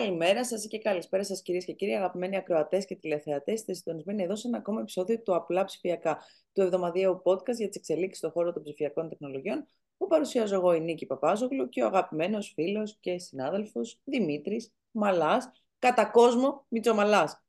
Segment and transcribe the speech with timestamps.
[0.00, 3.54] Καλημέρα σας και καλησπέρα σας, κυρίες και κύριοι, αγαπημένοι ακροατές και τηλεθεατές.
[3.54, 6.18] Είστε συντονισμένοι εδώ σε ένα ακόμα επεισόδιο του Απλά Ψηφιακά,
[6.52, 9.66] του εβδομαδιαίου podcast για τις εξελίξεις στον χώρο των ψηφιακών τεχνολογιών,
[9.96, 16.04] που παρουσιάζω εγώ η Νίκη Παπάζογλου και ο αγαπημένος φίλος και συνάδελφος Δημήτρης Μαλάς, κατά
[16.04, 17.42] κόσμο Μητσομαλάς.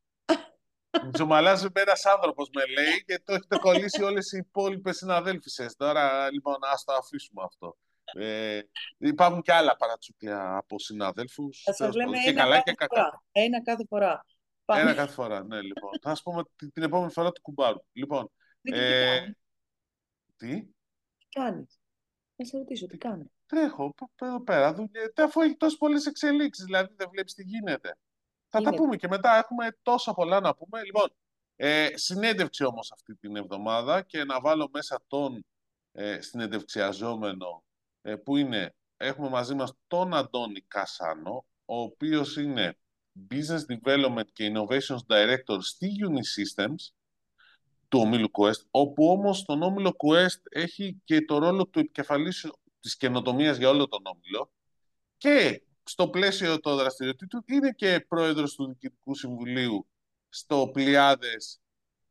[1.04, 5.76] Μητσομαλάς είναι ένας άνθρωπος, με λέει, και το έχετε κολλήσει όλες οι υπόλοιπες συναδέλφισες.
[5.76, 7.78] Τώρα, λοιπόν, ας το αφήσουμε αυτό.
[8.14, 8.60] Ε,
[8.98, 11.62] υπάρχουν και άλλα παρατσούκλια από συναδέλφους.
[11.66, 13.24] Θα σας λέμε και ένα, καλά κάθε και φορά.
[13.32, 14.26] ένα κάθε φορά.
[14.66, 15.92] Ένα κάθε φορά, ναι, λοιπόν.
[16.02, 16.44] Θα σας πούμε
[16.74, 17.84] την επόμενη φορά του κουμπάρου.
[17.92, 19.22] Λοιπόν, ε,
[20.36, 20.68] τι, τι
[21.30, 21.80] κάνεις;
[22.36, 26.94] Θα σε ρωτήσω, τι κάνεις; Τρέχω εδώ πέρα, δουλειά, αφού έχει τόσες πολλές εξελίξεις, δηλαδή
[26.96, 27.98] δεν βλέπεις τι γίνεται.
[28.50, 30.84] Θα τα πούμε και μετά, έχουμε τόσα πολλά να πούμε.
[30.84, 31.14] Λοιπόν,
[31.56, 35.46] ε, συνέντευξη όμως αυτή την εβδομάδα και να βάλω μέσα τον
[35.92, 37.71] ε, συνεντευξιαζόμενο ε,
[38.24, 42.78] που είναι, έχουμε μαζί μας τον Αντώνη Κασάνο, ο οποίος είναι
[43.30, 46.94] Business Development και Innovations Director στη Unisystems
[47.88, 52.98] του ομίλου Quest, όπου όμως τον όμιλο Quest έχει και το ρόλο του επικεφαλής της
[52.98, 54.52] καινοτομίας για όλο τον όμιλο
[55.18, 59.88] και στο πλαίσιο των δραστηριοτήτων είναι και πρόεδρος του Διοικητικού Συμβουλίου
[60.30, 61.61] στο Πλιάδες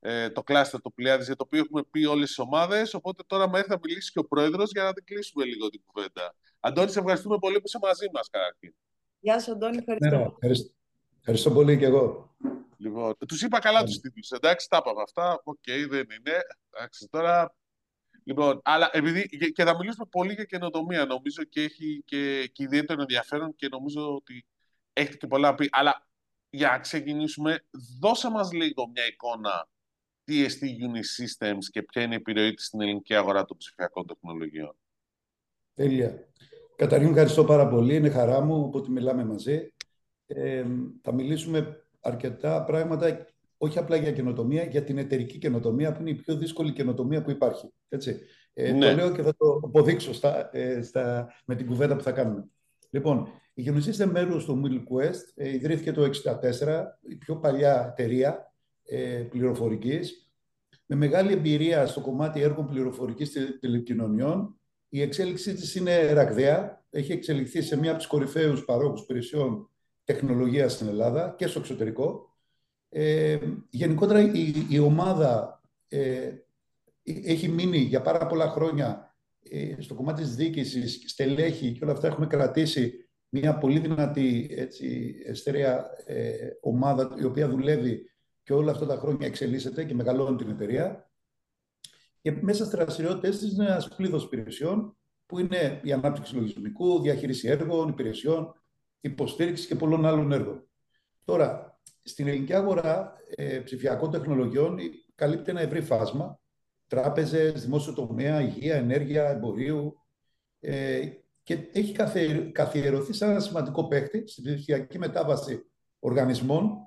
[0.00, 3.48] ε, το cluster του Pleiades για το οποίο έχουμε πει όλες τις ομάδες, οπότε τώρα
[3.48, 6.34] έχει έρθει να μιλήσει και ο πρόεδρος για να την κλείσουμε λίγο την κουβέντα.
[6.60, 8.74] Αντώνη, σε ευχαριστούμε πολύ που είσαι μαζί μας καταρχήν.
[9.20, 10.16] Γεια σου Αντώνη, ευχαριστώ.
[10.16, 10.72] Ναι, ευχαριστώ.
[11.18, 12.34] ευχαριστώ πολύ και εγώ.
[12.76, 16.38] Λοιπόν, τους είπα καλά τους τίτλους, εντάξει, τα είπαμε αυτά, OK, okay, δεν είναι.
[16.70, 17.54] Εντάξει, τώρα
[18.24, 23.00] Λοιπόν, αλλά επειδή και θα μιλήσουμε πολύ για καινοτομία, νομίζω και έχει και, και ιδιαίτερο
[23.00, 24.46] ενδιαφέρον και νομίζω ότι
[24.92, 25.68] έχετε και πολλά να πει.
[25.70, 26.06] Αλλά
[26.50, 27.64] για να ξεκινήσουμε,
[28.00, 29.68] δώσε μας λίγο μια εικόνα
[30.30, 34.76] τι εστί Unisystems και ποια είναι η επιρροή της στην ελληνική αγορά των ψηφιακών τεχνολογιών.
[35.74, 36.28] Τέλεια.
[36.76, 37.94] Καταρχήν ευχαριστώ πάρα πολύ.
[37.94, 39.72] Είναι χαρά μου ότι μιλάμε μαζί.
[40.26, 40.64] Ε,
[41.02, 43.26] θα μιλήσουμε αρκετά πράγματα,
[43.56, 47.30] όχι απλά για καινοτομία, για την εταιρική καινοτομία, που είναι η πιο δύσκολη καινοτομία που
[47.30, 47.72] υπάρχει.
[47.88, 48.20] Έτσι.
[48.52, 48.88] Ε, ναι.
[48.90, 52.44] Το λέω και θα το αποδείξω στα, ε, στα, με την κουβέντα που θα κάνουμε.
[52.90, 55.32] Λοιπόν, η Genesis είναι μέρος του MillQuest.
[55.34, 58.49] Ε, ιδρύθηκε το 1964, η πιο παλιά εταιρεία
[58.90, 60.30] ε, πληροφορικής,
[60.86, 64.60] με μεγάλη εμπειρία στο κομμάτι έργων πληροφορικής τηλεπικοινωνιών.
[64.88, 66.84] Η εξέλιξή της είναι ραγδαία.
[66.90, 69.70] Έχει εξελιχθεί σε μία από τις κορυφαίους παρόχους υπηρεσιών
[70.04, 72.34] τεχνολογίας στην Ελλάδα και στο εξωτερικό.
[72.88, 73.38] Ε,
[73.70, 76.32] γενικότερα η, η ομάδα ε,
[77.02, 79.14] έχει μείνει για πάρα πολλά χρόνια
[79.50, 85.16] ε, στο κομμάτι της διοίκησης, στελέχη και όλα αυτά έχουμε κρατήσει μια πολύ δυνατή έτσι,
[85.24, 88.10] εστερέα ε, ομάδα η οποία δουλεύει
[88.42, 91.10] και όλα αυτά τα χρόνια εξελίσσεται και μεγαλώνει την εταιρεία.
[92.20, 94.96] Και μέσα στις δραστηριότητες της είναι ένας πλήθος υπηρεσιών
[95.26, 98.54] που είναι η ανάπτυξη λογισμικού, διαχείριση έργων, υπηρεσιών,
[99.00, 100.68] υποστήριξη και πολλών άλλων έργων.
[101.24, 104.78] Τώρα, στην ελληνική αγορά ε, ψηφιακών τεχνολογιών
[105.14, 106.40] καλύπτει ένα ευρύ φάσμα
[106.86, 110.00] τράπεζες, δημόσιο τομέα, υγεία, ενέργεια, εμπορίου
[110.60, 111.08] ε,
[111.42, 111.96] και έχει
[112.52, 115.64] καθιερωθεί σαν ένα σημαντικό παίκτη στην ψηφιακή μετάβαση
[115.98, 116.78] οργανισμών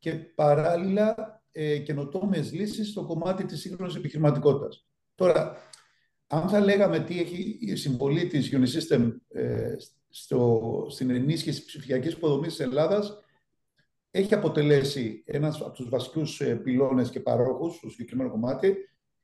[0.00, 4.86] και παράλληλα ε, καινοτόμες λύσεις στο κομμάτι της σύγχρονης επιχειρηματικότητας.
[5.14, 5.56] Τώρα,
[6.26, 9.74] αν θα λέγαμε τι έχει η συμβολή της Unisystem ε,
[10.08, 13.18] στο, στην ενίσχυση ψηφιακής υποδομής της Ελλάδας,
[14.10, 18.76] έχει αποτελέσει ένας από τους βασικούς ε, πυλώνες και παρόχους στο συγκεκριμένο κομμάτι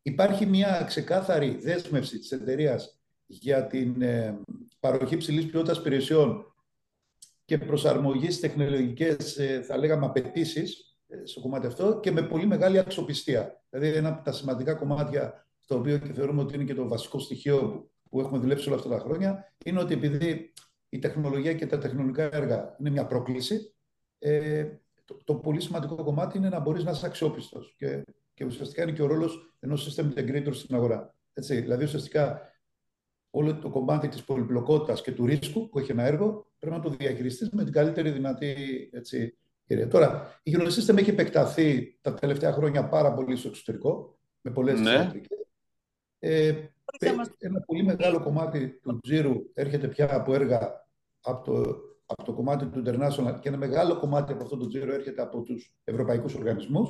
[0.07, 4.41] Υπάρχει μια ξεκάθαρη δέσμευση της εταιρείας για την ε,
[4.81, 6.55] παροχή ψηλή ποιότητας υπηρεσιών
[7.47, 12.47] και προσαρμογής στι τεχνολογικές, ε, θα λέγαμε, απαιτήσεις ε, στο κομμάτι αυτό και με πολύ
[12.47, 13.63] μεγάλη αξιοπιστία.
[13.71, 17.19] Δηλαδή, ένα από τα σημαντικά κομμάτια, στο οποίο και θεωρούμε ότι είναι και το βασικό
[17.19, 20.53] στοιχείο που έχουμε δουλέψει όλα αυτά τα χρόνια, είναι ότι επειδή
[20.89, 23.75] η τεχνολογία και τα τεχνολογικά έργα είναι μια πρόκληση,
[24.19, 24.67] ε,
[25.05, 27.75] το, το πολύ σημαντικό κομμάτι είναι να μπορείς να είσαι αξιόπιστος.
[27.79, 28.05] Και
[28.37, 31.15] και ουσιαστικά είναι και ο ρόλος ενός system integrator στην αγορά.
[31.33, 32.41] Έτσι, δηλαδή, ουσιαστικά
[33.31, 36.91] όλο το κομμάτι της πολυπλοκότητας και του ρίσκου που έχει ένα έργο πρέπει να το
[36.91, 38.55] διαχειριστείς με την καλύτερη δυνατή
[38.93, 39.89] έτσι, κυρία.
[39.89, 45.13] Τώρα, η Eurosystem έχει επεκταθεί τα τελευταία χρόνια πάρα πολύ στο εξωτερικό, με πολλές ναι.
[46.19, 46.55] Ε,
[47.39, 50.87] ένα πολύ μεγάλο κομμάτι του τζίρου έρχεται πια από έργα
[51.21, 51.77] από το,
[52.07, 55.43] από το κομμάτι του international και ένα μεγάλο κομμάτι από αυτό το τζίρο έρχεται από
[55.43, 56.89] τους ευρωπαϊκούς οργανισμούς.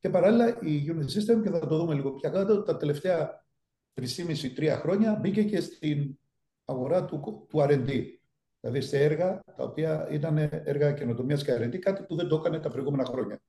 [0.00, 3.43] Και παράλληλα η Unit System, και θα το δούμε λίγο πια κάτω, τα τελευταία
[4.00, 6.18] 3,5-3 χρόνια μπήκε και στην
[6.64, 8.04] αγορά του, του R&D.
[8.60, 12.58] Δηλαδή σε έργα τα οποία ήταν έργα καινοτομίας και R&D, κάτι που δεν το έκανε
[12.58, 13.40] τα προηγούμενα χρόνια.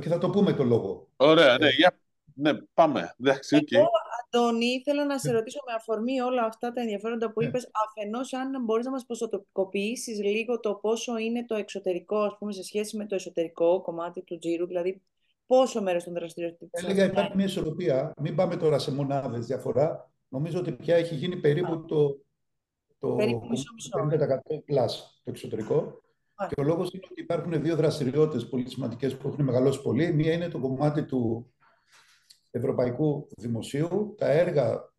[0.00, 1.08] Και θα το πούμε το λόγο.
[1.16, 1.98] Ωραία, ναι, ε, για...
[2.34, 3.14] ναι πάμε.
[3.20, 3.76] Εντάξει, okay.
[3.76, 3.88] Εγώ,
[4.24, 5.36] Αντώνη, ήθελα να σε ναι.
[5.36, 7.46] ρωτήσω με αφορμή όλα αυτά τα ενδιαφέροντα που ναι.
[7.46, 12.52] είπες, αφενός αν μπορείς να μας ποσοτικοποιήσεις λίγο το πόσο είναι το εξωτερικό, ας πούμε,
[12.52, 15.02] σε σχέση με το εσωτερικό κομμάτι του τζίρου, δηλαδή
[15.48, 16.68] πόσο μέρος των δραστηριοτήτων.
[16.70, 18.12] Έλεγα υπάρχει μια ισορροπία.
[18.20, 20.10] Μην πάμε τώρα σε μονάδες διαφορά.
[20.28, 22.20] Νομίζω ότι πια έχει γίνει περίπου το,
[22.98, 23.64] το περίπου μισό,
[24.64, 26.00] το εξωτερικό.
[26.48, 30.12] Και ο λόγος είναι ότι υπάρχουν δύο δραστηριότητες πολύ σημαντικές που έχουν μεγαλώσει πολύ.
[30.12, 31.52] Μία είναι το κομμάτι του
[32.50, 34.92] ευρωπαϊκού δημοσίου, τα έργα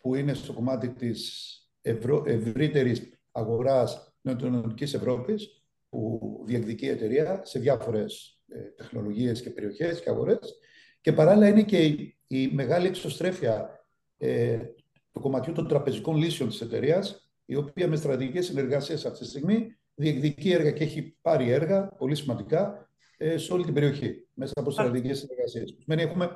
[0.00, 2.22] που είναι στο κομμάτι της ευρω...
[2.26, 8.41] ευρύτερης αγοράς νεοτρονικής Ευρώπης, που διεκδικεί η εταιρεία σε διάφορες ε,
[8.76, 10.58] τεχνολογίες και περιοχές και αγορές.
[11.00, 11.78] Και παράλληλα είναι και
[12.26, 13.84] η, μεγάλη εξωστρέφεια
[14.16, 14.58] ε,
[15.12, 19.76] του κομματιού των τραπεζικών λύσεων της εταιρείας, η οποία με στρατηγικές συνεργασίες αυτή τη στιγμή
[19.94, 24.70] διεκδικεί έργα και έχει πάρει έργα πολύ σημαντικά ε, σε όλη την περιοχή, μέσα από
[24.70, 25.76] στρατηγικές συνεργασίες.
[25.82, 26.30] Σημαίνει έχουμε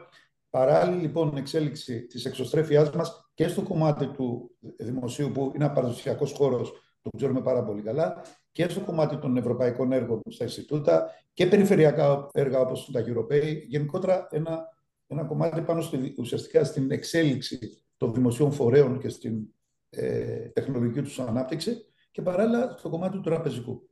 [0.50, 6.32] παράλληλη λοιπόν εξέλιξη της εξωστρέφειάς μας και στο κομμάτι του δημοσίου που είναι ένα παραδοσιακός
[6.32, 6.72] χώρος,
[7.10, 8.22] το ξέρουμε πάρα πολύ καλά,
[8.52, 14.28] και στο κομμάτι των ευρωπαϊκών έργων στα Ινστιτούτα και περιφερειακά έργα όπως τα Europay, γενικότερα
[14.30, 14.68] ένα,
[15.06, 19.46] ένα κομμάτι πάνω στη, ουσιαστικά στην εξέλιξη των δημοσίων φορέων και στην
[19.90, 23.88] ε, τεχνολογική τους ανάπτυξη και παράλληλα στο κομμάτι του τραπεζικού.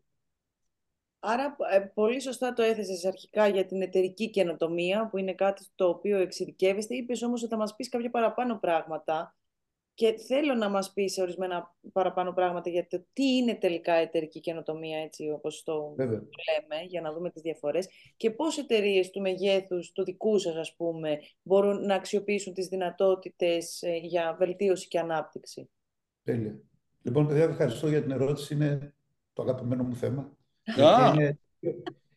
[1.18, 5.88] Άρα, ε, πολύ σωστά το έθεσες αρχικά για την εταιρική καινοτομία, που είναι κάτι το
[5.88, 6.94] οποίο εξειδικεύεστε.
[6.94, 9.36] Είπες όμως ότι θα μας πεις κάποια παραπάνω πράγματα
[9.94, 14.98] και θέλω να μας πεις ορισμένα παραπάνω πράγματα για το τι είναι τελικά εταιρική καινοτομία,
[14.98, 20.04] έτσι όπως το λέμε, για να δούμε τις διαφορές και πώς εταιρείες του μεγέθους, του
[20.04, 25.68] δικού σας ας πούμε, μπορούν να αξιοποιήσουν τις δυνατότητες ε, για βελτίωση και ανάπτυξη;
[26.24, 26.60] Τέλεια.
[27.02, 28.54] Λοιπόν, παιδιά, ευχαριστώ για την ερώτηση.
[28.54, 28.94] Είναι
[29.32, 30.36] το αγαπημένο μου θέμα.
[31.14, 31.38] Είναι,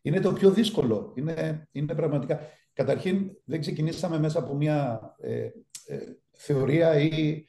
[0.01, 1.13] είναι το πιο δύσκολο.
[1.15, 2.39] Είναι, είναι πραγματικά.
[2.73, 5.49] Καταρχήν, δεν ξεκινήσαμε μέσα από μια ε,
[5.85, 5.97] ε,
[6.31, 7.43] θεωρία ή ε,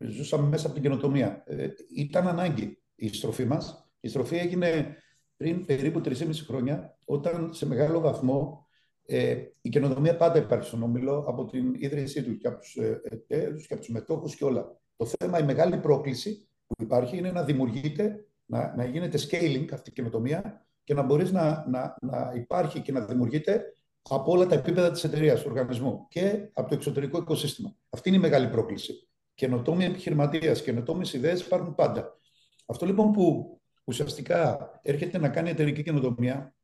[0.00, 1.42] ζούσαμε μέσα από την καινοτομία.
[1.46, 3.90] Ε, ήταν ανάγκη η στροφή μας.
[4.00, 4.96] Η στροφή έγινε
[5.36, 8.66] πριν περίπου 3,5 χρόνια, όταν σε μεγάλο βαθμό
[9.06, 13.00] ε, η καινοτομία πάντα υπάρχει στον Όμιλο από την ίδρυσή του και από τους ε,
[13.04, 14.80] εταίρους και από τους μετόχους και όλα.
[14.96, 19.90] Το θέμα, η μεγάλη πρόκληση που υπάρχει είναι να δημιουργείται, να, να γίνεται scaling αυτή
[19.90, 24.54] η καινοτομία και να μπορείς να, να, να υπάρχει και να δημιουργείται από όλα τα
[24.54, 27.76] επίπεδα της εταιρείας, του οργανισμού και από το εξωτερικό οικοσύστημα.
[27.90, 29.09] Αυτή είναι η μεγάλη πρόκληση.
[29.40, 32.18] Καινοτόμοι επιχειρηματία, καινοτόμες ιδέες υπάρχουν πάντα.
[32.66, 36.54] Αυτό λοιπόν που ουσιαστικά έρχεται να κάνει εταιρική καινοτομία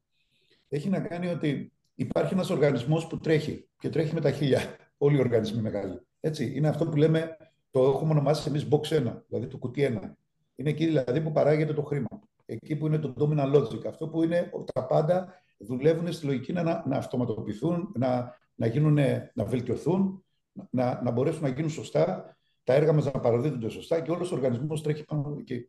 [0.68, 4.76] έχει να κάνει ότι υπάρχει ένας οργανισμός που τρέχει και τρέχει με τα χίλια.
[4.96, 6.00] Όλοι οι οργανισμοί μεγάλοι.
[6.20, 7.36] Έτσι, είναι αυτό που λέμε
[7.70, 10.10] το έχουμε ονομάσει εμείς box 1, δηλαδή το κουτί 1.
[10.56, 12.08] Είναι εκεί δηλαδή που παράγεται το χρήμα.
[12.46, 13.86] Εκεί που είναι το dominant logic.
[13.86, 18.98] Αυτό που είναι τα πάντα δουλεύουν στη λογική να, να αυτοματοποιηθούν, να, να, γίνουν,
[19.34, 20.24] να βελτιωθούν,
[20.70, 22.35] να, να μπορέσουν να γίνουν σωστά,
[22.66, 25.68] τα έργα μας να παραδίδονται σωστά και όλος ο οργανισμός τρέχει πάνω εκεί.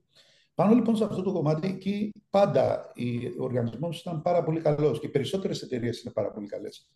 [0.55, 2.94] Πάνω λοιπόν σε αυτό το κομμάτι, εκεί πάντα
[3.39, 6.89] ο οργανισμός ήταν πάρα πολύ καλός και οι περισσότερες εταιρείες είναι πάρα πολύ καλές.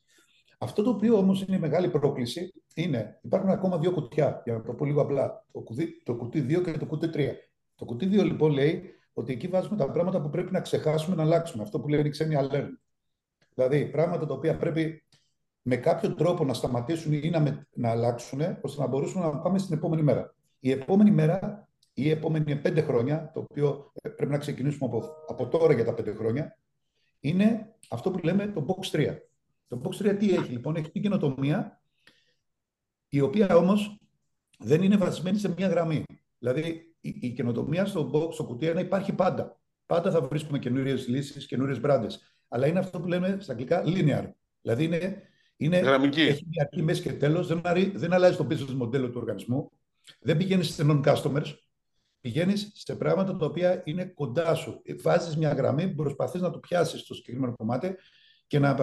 [0.57, 4.61] Αυτό το οποίο όμως είναι η μεγάλη πρόκληση είναι υπάρχουν ακόμα δύο κουτιά, για να
[4.61, 5.45] το πω λίγο απλά.
[5.51, 7.31] Το κουτί, το κουτί 2 και το κουτί 3.
[7.75, 8.83] Το κουτί 2 λοιπόν λέει
[9.13, 11.63] ότι εκεί βάζουμε τα πράγματα που πρέπει να ξεχάσουμε να αλλάξουμε.
[11.63, 12.69] Αυτό που λένε οι ξένοι alert.
[13.53, 15.03] Δηλαδή πράγματα τα οποία πρέπει
[15.61, 19.75] με κάποιο τρόπο να σταματήσουν ή να, να αλλάξουν, ώστε να μπορούσαμε να πάμε στην
[19.77, 20.35] επόμενη μέρα.
[20.59, 25.09] Η επόμενη μέρα ή η επόμενη πέντε χρόνια, το οποίο ε, πρέπει να ξεκινήσουμε από,
[25.27, 26.57] από τώρα για τα πέντε χρόνια,
[27.19, 29.17] είναι αυτό που λέμε το box 3.
[29.67, 31.81] Το Box 3 τι έχει λοιπόν, έχει την καινοτομία,
[33.09, 33.99] η οποία όμως
[34.59, 36.03] δεν είναι βασισμένη σε μια γραμμή.
[36.39, 39.59] Δηλαδή η, η καινοτομία στο, box, στο κουτί 1 υπάρχει πάντα.
[39.85, 42.35] Πάντα θα βρίσκουμε καινούριες λύσεις, καινούριες μπράντες.
[42.47, 44.29] Αλλά είναι αυτό που λέμε στα αγγλικά linear.
[44.61, 45.21] Δηλαδή είναι,
[45.61, 46.21] είναι Γραμμική.
[46.21, 47.61] έχει μια αρχή, μέση και τέλος, δεν,
[47.93, 49.71] δεν αλλάζει το business μοντέλο του οργανισμού,
[50.19, 51.55] δεν πηγαίνεις σε non-customers,
[52.21, 54.81] πηγαίνεις σε πράγματα τα οποία είναι κοντά σου.
[55.01, 57.95] Βάζεις μια γραμμή, προσπαθείς να το πιάσεις στο συγκεκριμένο κομμάτι
[58.47, 58.75] και να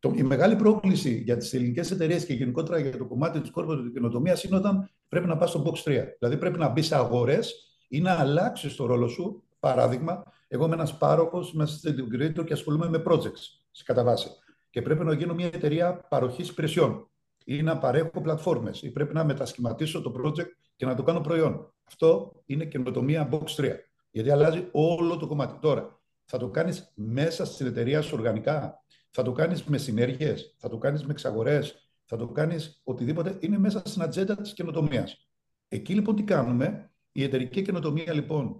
[0.00, 3.90] το, η μεγάλη πρόκληση για τις ελληνικές εταιρείες και γενικότερα για το κομμάτι της corporate
[3.92, 6.04] καινοτομία είναι όταν πρέπει να πας στο box 3.
[6.18, 9.42] Δηλαδή πρέπει να μπεις σε αγορές ή να αλλάξεις το ρόλο σου.
[9.60, 14.28] Παράδειγμα, εγώ είμαι ένας πάροχος, είμαι assistant integrator και ασχολούμαι με projects σε κατά βάση.
[14.72, 17.10] Και πρέπει να γίνω μια εταιρεία παροχής υπηρεσιών
[17.44, 21.74] ή να παρέχω πλατφόρμες ή πρέπει να μετασχηματίσω το project και να το κάνω προϊόν.
[21.84, 23.70] Αυτό είναι καινοτομία box 3.
[24.10, 25.58] Γιατί αλλάζει όλο το κομμάτι.
[25.60, 30.68] Τώρα, θα το κάνεις μέσα στην εταιρεία σου οργανικά; Θα το κάνεις με συνέργειες, θα
[30.68, 35.28] το κάνεις με εξαγορές, θα το κάνεις οτιδήποτε; Είναι μέσα στην ατζέντα της καινοτομίας.
[35.68, 38.56] Εκεί λοιπόν τι κάνουμε; Η εταιρική καινοτομία λοιπόν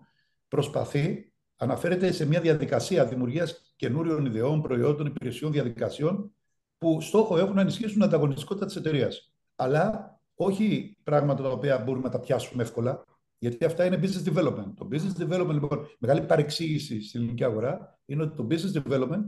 [0.48, 1.31] προσπαθεί,
[1.62, 6.32] αναφέρεται σε μια διαδικασία δημιουργίας καινούριων ιδεών, προϊόντων, υπηρεσιών, διαδικασιών
[6.78, 9.32] που στόχο έχουν να ενισχύσουν την ανταγωνιστικότητα της εταιρείας.
[9.56, 13.04] Αλλά όχι πράγματα τα οποία μπορούμε να τα πιάσουμε εύκολα,
[13.38, 14.72] γιατί αυτά είναι business development.
[14.76, 19.24] Το business development, λοιπόν, μεγάλη παρεξήγηση στην ελληνική αγορά είναι ότι το business development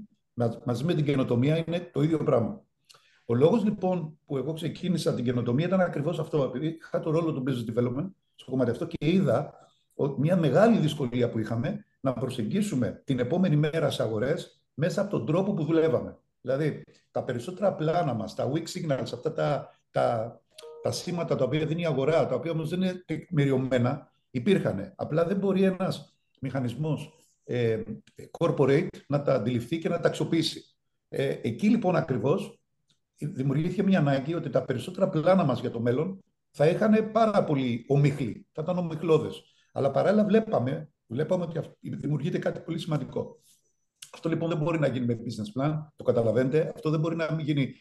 [0.65, 2.63] μαζί με την καινοτομία είναι το ίδιο πράγμα.
[3.25, 6.43] Ο λόγος λοιπόν που εγώ ξεκίνησα την καινοτομία ήταν ακριβώς αυτό.
[6.43, 9.55] Επειδή είχα το ρόλο του business development στο κομμάτι αυτό και είδα
[9.95, 15.11] ότι μια μεγάλη δυσκολία που είχαμε να προσεγγίσουμε την επόμενη μέρα στι αγορές μέσα από
[15.11, 16.19] τον τρόπο που δουλεύαμε.
[16.41, 20.41] Δηλαδή, τα περισσότερα πλάνα μας, τα weak signals, αυτά τα, τα,
[20.83, 24.93] τα σήματα τα οποία δίνει η αγορά, τα οποία όμως δεν είναι τεκμηριωμένα, υπήρχαν.
[24.97, 27.13] Απλά δεν μπορεί ένας μηχανισμός
[27.45, 27.83] ε,
[28.39, 30.65] corporate να τα αντιληφθεί και να τα αξιοποιήσει.
[31.09, 32.61] Ε, εκεί λοιπόν ακριβώς
[33.19, 36.19] δημιουργήθηκε μια ανάγκη ότι τα περισσότερα πλάνα μας για το μέλλον
[36.51, 39.29] θα είχαν πάρα πολύ ομίχλη, θα ήταν ομιχλώδε.
[39.73, 43.39] Αλλά παράλληλα βλέπαμε, βλέπαμε ότι δημιουργείται κάτι πολύ σημαντικό.
[44.15, 46.73] Αυτό λοιπόν δεν μπορεί να γίνει με business plan, το καταλαβαίνετε.
[46.75, 47.75] Αυτό δεν μπορεί να μην γίνει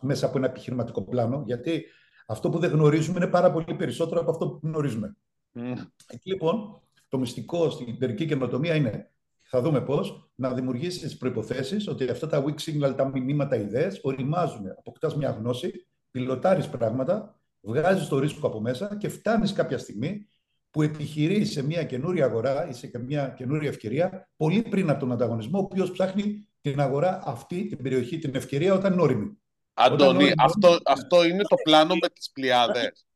[0.00, 1.84] μέσα από ένα επιχειρηματικό πλάνο, γιατί
[2.26, 5.16] αυτό που δεν γνωρίζουμε είναι πάρα πολύ περισσότερο από αυτό που γνωρίζουμε.
[5.54, 5.74] Mm.
[6.06, 9.12] Εκεί λοιπόν το μυστικό στην εταιρική καινοτομία είναι,
[9.42, 14.00] θα δούμε πώς, να δημιουργήσεις τις προποθέσει ότι αυτά τα weak signal, τα μηνύματα, ιδέες,
[14.02, 14.66] οριμάζουν.
[14.78, 20.28] Αποκτάς μια γνώση, πιλωτάρεις πράγματα, βγάζεις το ρίσκο από μέσα και φτάνεις κάποια στιγμή
[20.72, 25.12] που επιχειρείς σε μια καινούρια αγορά ή σε μια καινούρια ευκαιρία, πολύ πριν από τον
[25.12, 29.38] ανταγωνισμό, ο οποίος ψάχνει την αγορά αυτή, την περιοχή, την ευκαιρία όταν είναι όρημη.
[29.74, 33.06] Αντώνη, αυτό, αυτό είναι το πλάνο με τις πλειάδες.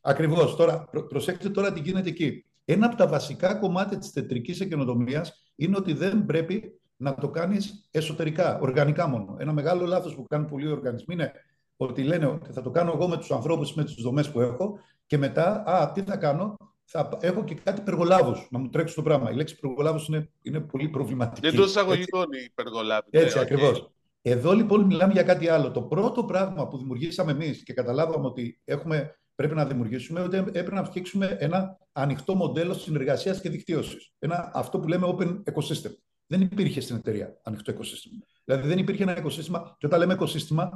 [0.00, 0.56] Ακριβώς.
[0.56, 2.44] Τώρα, προ, προσέξτε τώρα τι γίνεται εκεί.
[2.64, 7.88] Ένα από τα βασικά κομμάτια της τετρικής εκενοτομίας είναι ότι δεν πρέπει να το κάνεις
[7.90, 9.36] εσωτερικά, οργανικά μόνο.
[9.38, 11.32] Ένα μεγάλο λάθος που κάνουν πολλοί οργανισμοί είναι
[11.76, 14.78] ότι λένε ότι θα το κάνω εγώ με τους ανθρώπους, με τις δομές που έχω
[15.06, 16.56] και μετά, α, τι θα κάνω,
[16.90, 19.30] θα έχω και κάτι υπεργολάβους να μου τρέξει το πράγμα.
[19.30, 21.48] Η λέξη υπεργολάβου είναι, είναι πολύ προβληματική.
[21.48, 23.08] Δεν το εισαγωγικών οι υπεργολάβοι.
[23.10, 23.42] Έτσι, okay.
[23.42, 23.90] ακριβώς.
[24.22, 25.70] Εδώ λοιπόν μιλάμε για κάτι άλλο.
[25.70, 30.74] Το πρώτο πράγμα που δημιουργήσαμε εμείς και καταλάβαμε ότι έχουμε, πρέπει να δημιουργήσουμε, ότι έπρεπε
[30.74, 34.12] να φτιάξουμε ένα ανοιχτό μοντέλο συνεργασίας και δικτύωσης.
[34.18, 35.92] Ένα, αυτό που λέμε open ecosystem.
[36.26, 38.26] Δεν υπήρχε στην εταιρεία ανοιχτό ecosystem.
[38.44, 39.62] Δηλαδή δεν υπήρχε ένα ecosystem.
[39.78, 40.68] Και όταν λέμε ecosystem,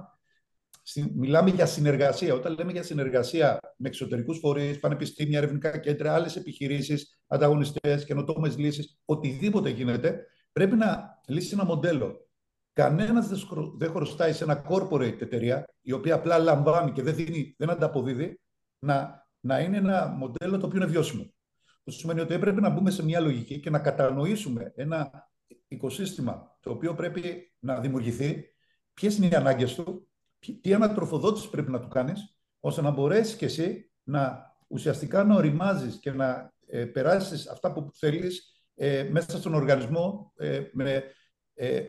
[1.14, 2.34] μιλάμε για συνεργασία.
[2.34, 9.00] Όταν λέμε για συνεργασία με εξωτερικούς φορείς, πανεπιστήμια, ερευνητικά κέντρα, άλλες επιχειρήσεις, ανταγωνιστές, καινοτόμες λύσεις,
[9.04, 12.26] οτιδήποτε γίνεται, πρέπει να λύσει ένα μοντέλο
[12.72, 13.28] Κανένας
[13.76, 18.40] δεν χρωστάει σε ένα corporate εταιρεία, η οποία απλά λαμβάνει και δεν, δίνει, δεν ανταποδίδει,
[18.78, 21.34] να, να είναι ένα μοντέλο το οποίο είναι βιώσιμο.
[21.78, 25.30] Αυτό σημαίνει ότι έπρεπε να μπούμε σε μια λογική και να κατανοήσουμε ένα
[25.68, 28.54] οικοσύστημα το οποίο πρέπει να δημιουργηθεί,
[28.94, 30.08] ποιες είναι οι ανάγκες του,
[30.60, 35.98] τι ανατροφοδότηση πρέπει να του κάνεις, ώστε να μπορέσεις και εσύ να ουσιαστικά να οριμάζεις
[35.98, 41.04] και να ε, περάσεις αυτά που θέλεις ε, μέσα στον οργανισμό ε, με
[41.54, 41.84] ε,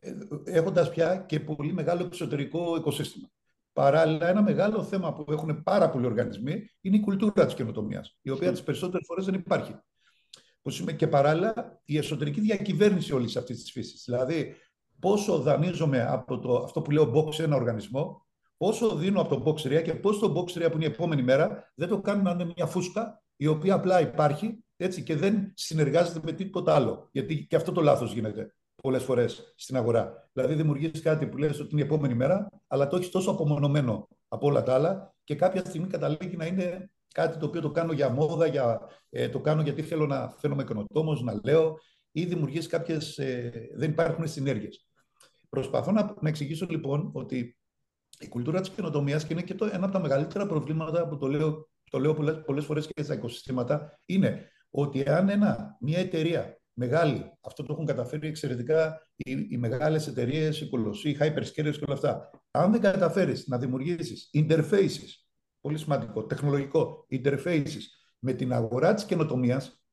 [0.46, 3.28] έχοντας πια και πολύ μεγάλο εξωτερικό οικοσύστημα.
[3.74, 8.30] Παράλληλα, ένα μεγάλο θέμα που έχουν πάρα πολλοί οργανισμοί είναι η κουλτούρα της καινοτομίας, η
[8.30, 9.76] οποία τις περισσότερες φορές δεν υπάρχει.
[10.96, 14.04] Και παράλληλα, η εσωτερική διακυβέρνηση όλης αυτής της φύσης.
[14.06, 14.56] Δηλαδή,
[15.00, 18.23] πόσο δανείζομαι από το, αυτό που λέω box ένα οργανισμό,
[18.64, 21.24] πόσο δίνω από το box 3 και πώς το box 3 που είναι η επόμενη
[21.24, 25.52] μέρα δεν το κάνουν να είναι μια φούσκα η οποία απλά υπάρχει έτσι, και δεν
[25.56, 27.10] συνεργάζεται με τίποτα άλλο.
[27.12, 30.30] Γιατί και αυτό το λάθος γίνεται πολλές φορές στην αγορά.
[30.34, 34.08] Δηλαδή, δημιουργείς κάτι που λες ότι είναι η επόμενη μέρα, αλλά το έχεις τόσο απομονωμένο
[34.28, 37.92] από όλα τα άλλα και κάποια στιγμή καταλήγει να είναι κάτι το οποίο το κάνω
[37.92, 38.80] για μόδα, για,
[39.10, 41.80] ε, το κάνω γιατί θέλω να φαίνομαι καινοτόμος, να λέω,
[42.12, 43.18] ή δημιουργείς κάποιες.
[43.18, 44.88] Ε, δεν υπάρχουν συνέργειες.
[45.50, 47.58] Προσπαθώ να, να εξηγήσω λοιπόν ότι
[48.24, 51.28] η κουλτούρα της καινοτομίας και είναι και το, ένα από τα μεγαλύτερα προβλήματα που το
[51.28, 52.14] λέω, το λέω
[52.46, 57.32] πολλές φορές και στα οικοσυστήματα, είναι ότι αν ένα, μια εταιρεία μεγάλη.
[57.42, 61.94] Αυτό το έχουν καταφέρει εξαιρετικά οι, οι μεγάλες εταιρείες, οι κολοσσοί, οι hyperscalers και όλα
[61.94, 62.30] αυτά.
[62.52, 65.08] Αν δεν καταφέρεις να δημιουργήσεις interfaces,
[65.62, 67.82] πολύ σημαντικό, τεχνολογικό, interfaces
[68.20, 69.84] με την αγορά της καινοτομίας,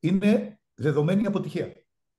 [0.00, 1.72] είναι δεδομένη αποτυχία.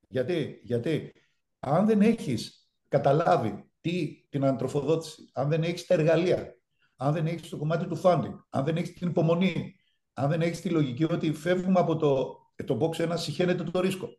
[0.08, 1.12] Γιατί, γιατί
[1.60, 6.56] αν δεν έχεις καταλάβει τι, την αντροφοδότηση, αν δεν έχεις τα εργαλεία,
[6.96, 9.76] αν δεν έχεις το κομμάτι του funding, αν δεν έχεις την υπομονή,
[10.14, 13.80] αν δεν έχεις τη λογική ότι φεύγουμε από το ε, το box 1 συχαίνεται το
[13.80, 14.10] ρίσκο.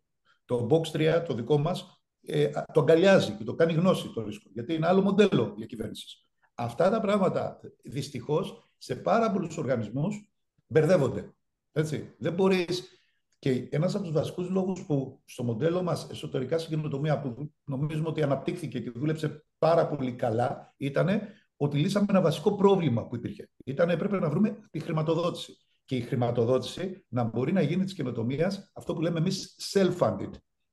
[0.44, 4.48] Το box 3, το δικό μας, ε, το αγκαλιάζει και το κάνει γνώση το ρίσκο.
[4.52, 6.26] Γιατί είναι άλλο μοντέλο διακυβέρνηση.
[6.54, 10.28] Αυτά τα πράγματα δυστυχώς σε πάρα πολλούς οργανισμούς
[10.66, 11.34] μπερδεύονται.
[11.72, 12.14] Έτσι.
[12.18, 13.01] Δεν μπορείς.
[13.42, 18.08] Και ένας από τους βασικούς λόγους που στο μοντέλο μας εσωτερικά στην καινοτομία, που νομίζουμε
[18.08, 21.08] ότι αναπτύχθηκε και δούλεψε πάρα πολύ καλά, ήταν
[21.56, 23.48] ότι λύσαμε ένα βασικό πρόβλημα που υπήρχε.
[23.64, 28.70] Ήταν έπρεπε να βρούμε τη χρηματοδότηση και η χρηματοδότηση να μπορεί να γίνει της καινοτομίας
[28.72, 30.30] αυτό που λέμε εμείς self-funded.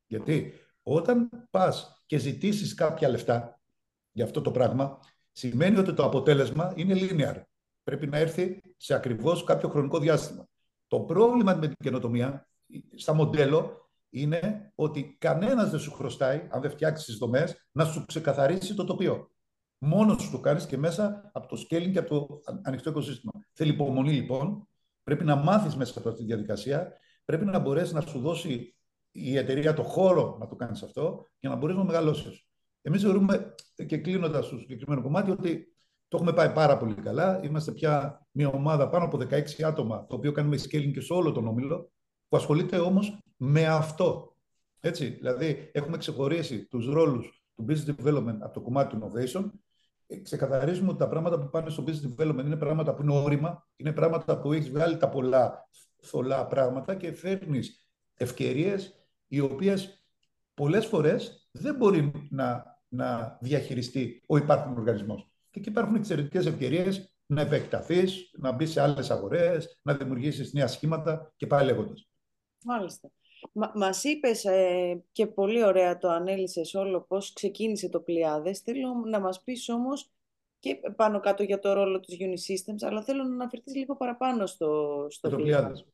[0.07, 3.59] Γιατί όταν πας και ζητήσεις κάποια λεφτά
[4.11, 4.99] για αυτό το πράγμα,
[5.31, 7.41] σημαίνει ότι το αποτέλεσμα είναι linear.
[7.83, 10.47] Πρέπει να έρθει σε ακριβώς κάποιο χρονικό διάστημα.
[10.87, 12.48] Το πρόβλημα με την καινοτομία,
[12.95, 18.05] στα μοντέλο, είναι ότι κανένας δεν σου χρωστάει, αν δεν φτιάξεις τις δομές, να σου
[18.05, 19.31] ξεκαθαρίσει το τοπίο.
[19.77, 23.31] Μόνος σου το κάνεις και μέσα από το scaling και από το ανοιχτό οικοσύστημα.
[23.53, 24.67] Θέλει υπομονή λοιπόν.
[25.03, 26.93] Πρέπει να μάθεις μέσα από αυτή τη διαδικασία.
[27.25, 28.75] Πρέπει να μπορέσεις να σου δώσει
[29.11, 32.47] η εταιρεία το χώρο να το κάνεις αυτό για να μπορέσει να μεγαλώσεις.
[32.81, 33.55] Εμείς θεωρούμε,
[33.87, 35.75] και κλείνοντας στο συγκεκριμένο κομμάτι, ότι
[36.07, 37.39] το έχουμε πάει πάρα πολύ καλά.
[37.43, 41.31] Είμαστε πια μια ομάδα πάνω από 16 άτομα, το οποίο κάνουμε scaling και σε όλο
[41.31, 41.91] τον όμιλο,
[42.29, 44.35] που ασχολείται όμως με αυτό.
[44.79, 49.49] Έτσι, δηλαδή, έχουμε ξεχωρίσει τους ρόλους του business development από το κομμάτι του innovation.
[50.07, 53.67] Ε, ξεκαθαρίζουμε ότι τα πράγματα που πάνε στο business development είναι πράγματα που είναι όρημα,
[53.75, 55.69] είναι πράγματα που έχεις βγάλει τα πολλά
[56.01, 60.03] θολά πράγματα και φέρνεις ευκαιρίες οι οποίες
[60.53, 65.31] πολλές φορές δεν μπορεί να, να διαχειριστεί ο υπάρχον οργανισμός.
[65.51, 70.67] Και εκεί υπάρχουν εξαιρετικές ευκαιρίες να επεκταθείς, να μπεις σε άλλες αγορές, να δημιουργήσεις νέα
[70.67, 72.08] σχήματα και πάλι λέγοντας.
[72.63, 73.11] Μάλιστα.
[73.51, 78.59] Μα, μας είπες ε, και πολύ ωραία το ανέλησες όλο πώς ξεκίνησε το Πλιάδες.
[78.59, 80.09] Θέλω να μας πεις όμως
[80.59, 85.05] και πάνω κάτω για το ρόλο του Unisystems, αλλά θέλω να αναφερθείς λίγο παραπάνω στο,
[85.09, 85.85] στο το Πλιάδες.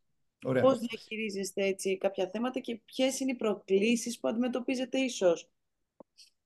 [0.45, 0.62] Ωραία.
[0.62, 5.50] Πώς διαχειρίζεστε έτσι κάποια θέματα και ποιες είναι οι προκλήσεις που αντιμετωπίζετε ίσως;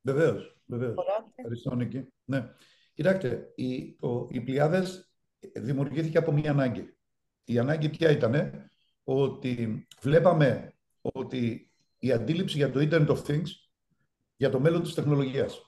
[0.02, 0.96] Βεβαίως, βεβαίως.
[1.36, 2.08] Ευχαριστώ, Νίκη.
[2.26, 2.54] Ναι.
[2.94, 5.12] Κοιτάξτε, οι, ο, οι Πλιάδες
[5.54, 6.98] δημιουργήθηκε από μία ανάγκη.
[7.44, 8.34] Η ανάγκη ποια ήταν,
[9.16, 13.48] ότι βλέπαμε ότι η αντίληψη για το Internet of Things,
[14.36, 15.62] για το μέλλον της τεχνολογίας.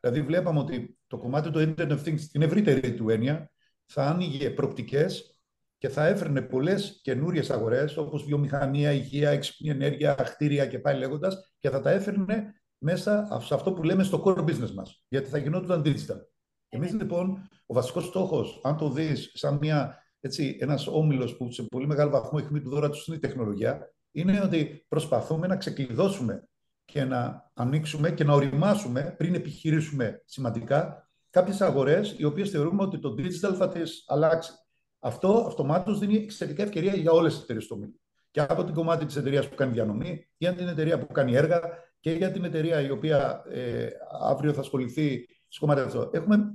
[0.00, 3.50] Δηλαδή βλέπαμε ότι το κομμάτι του Internet of Things, στην ευρύτερη του έννοια,
[3.86, 5.40] θα άνοιγε προπτικές
[5.78, 11.54] και θα έφερνε πολλές καινούριες αγορές, όπως βιομηχανία, υγεία, έξυπνη ενέργεια, κτίρια και πάλι λέγοντας,
[11.58, 15.04] και θα τα έφερνε μέσα σε αυτό που λέμε στο core business μας.
[15.08, 16.20] Γιατί θα γινόταν digital.
[16.68, 21.62] Εμείς λοιπόν, ο βασικός στόχος, αν το δεις σαν μια, έτσι, ένας όμιλος που σε
[21.62, 25.56] πολύ μεγάλο βαθμό η χμή του δώρα τους είναι η τεχνολογία, είναι ότι προσπαθούμε να
[25.56, 26.48] ξεκλειδώσουμε
[26.84, 32.98] και να ανοίξουμε και να οριμάσουμε πριν επιχειρήσουμε σημαντικά κάποιες αγορές οι οποίες θεωρούμε ότι
[32.98, 34.52] το digital θα τις αλλάξει.
[34.98, 38.00] Αυτό αυτομάτως δίνει εξαιρετικά ευκαιρία για όλες τις εταιρείες του μήλου.
[38.30, 41.60] Και από την κομμάτι της εταιρείας που κάνει διανομή, για την εταιρεία που κάνει έργα
[42.00, 43.88] και για την εταιρεία η οποία ε,
[44.20, 46.10] αύριο θα ασχοληθεί στο κομμάτι αυτό.
[46.12, 46.54] Έχουμε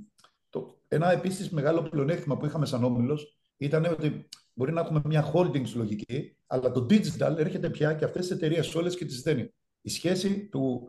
[0.50, 5.32] το, ένα επίσης μεγάλο πλεονέκτημα που είχαμε σαν όμιλος ήταν ότι μπορεί να έχουμε μια
[5.32, 9.54] holdings λογική, αλλά το digital έρχεται πια και αυτές τις εταιρείες όλες και τις δένει.
[9.80, 10.88] Η σχέση του,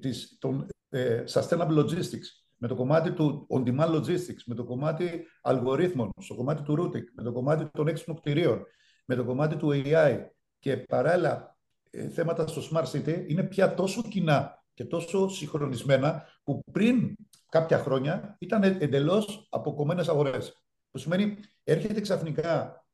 [0.00, 6.10] της, των ε, sustainable logistics με το κομμάτι του on-demand logistics, με το κομμάτι αλγορίθμων,
[6.20, 8.62] στο κομμάτι του routing, με το κομμάτι των έξυπνων κτηρίων,
[9.04, 10.18] με το κομμάτι του AI
[10.58, 11.58] και παράλληλα
[11.90, 17.14] ε, θέματα στο Smart City είναι πια τόσο κοινά και τόσο συγχρονισμένα που πριν
[17.48, 20.62] κάποια χρόνια ήταν εντελώς αποκομμένες αγορές.
[20.90, 22.84] Που σημαίνει έρχεται ξαφνικά,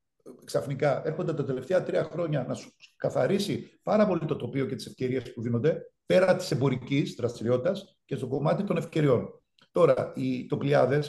[0.44, 4.86] ξαφνικά έρχονται τα τελευταία τρία χρόνια να σου καθαρίσει πάρα πολύ το τοπίο και τις
[4.86, 9.42] ευκαιρίες που δίνονται πέρα της εμπορικής δραστηριότητας και στο κομμάτι των ευκαιριών.
[9.70, 11.02] Τώρα, οι, το Πλιάδε,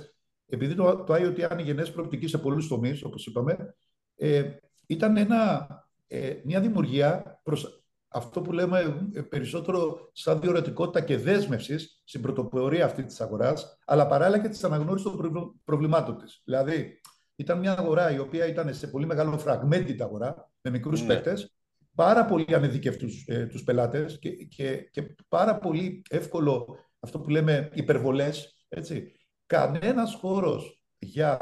[0.46, 3.76] επειδή το, το IoT άνοιγε νέες προοπτικές σε πολλούς τομείς, όπως είπαμε,
[4.16, 4.52] ε,
[4.88, 5.68] ήταν ένα,
[6.08, 7.77] ε, μια δημιουργία προς
[8.08, 14.08] αυτό που λέμε ε, περισσότερο σαν διορατικότητα και δέσμευσης στην πρωτοπορία αυτή της αγοράς, αλλά
[14.08, 16.42] παράλληλα και της αναγνώρισης των προβλημάτων της.
[16.44, 17.02] Δηλαδή,
[17.36, 21.08] ήταν μια αγορά η οποία ήταν σε πολύ μεγάλο fragmented αγορά, με μικρούς mm.
[21.08, 21.56] παίκτες,
[21.96, 27.70] πάρα πολύ ανεδίκευτου ε, τους πελάτες και, και, και πάρα πολύ εύκολο αυτό που λέμε
[27.74, 29.12] υπερβολές έτσι.
[29.46, 31.38] Κανένας χώρος για,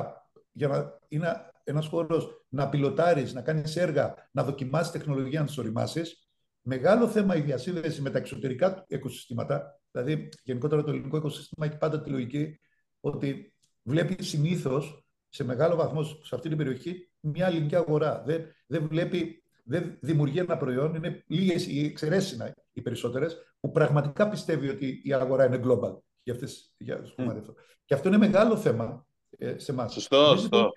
[0.51, 5.57] για να είναι ένας χώρος να πιλωτάρεις, να κάνεις έργα, να δοκιμάσεις τεχνολογία, να τις
[5.57, 6.24] οριμάσεις.
[6.67, 9.81] Μεγάλο θέμα η διασύνδεση με τα εξωτερικά οικοσυστήματα.
[9.91, 12.59] Δηλαδή, γενικότερα το ελληνικό οικοσύστημα έχει πάντα τη λογική
[12.99, 18.23] ότι βλέπει συνήθως σε μεγάλο βαθμό σε αυτή την περιοχή μια ελληνική αγορά.
[18.25, 24.29] Δεν, δεν βλέπει, δεν δημιουργεί ένα προϊόν, είναι λίγες οι εξαιρέσεις οι περισσότερες, που πραγματικά
[24.29, 27.53] πιστεύει ότι η αγορά είναι global για, αυτές, για το κομμάτι αυτό.
[27.85, 29.93] Και αυτό είναι μεγάλο θέμα ε, σε εμάς.
[29.93, 30.71] Σωστό, σωστό.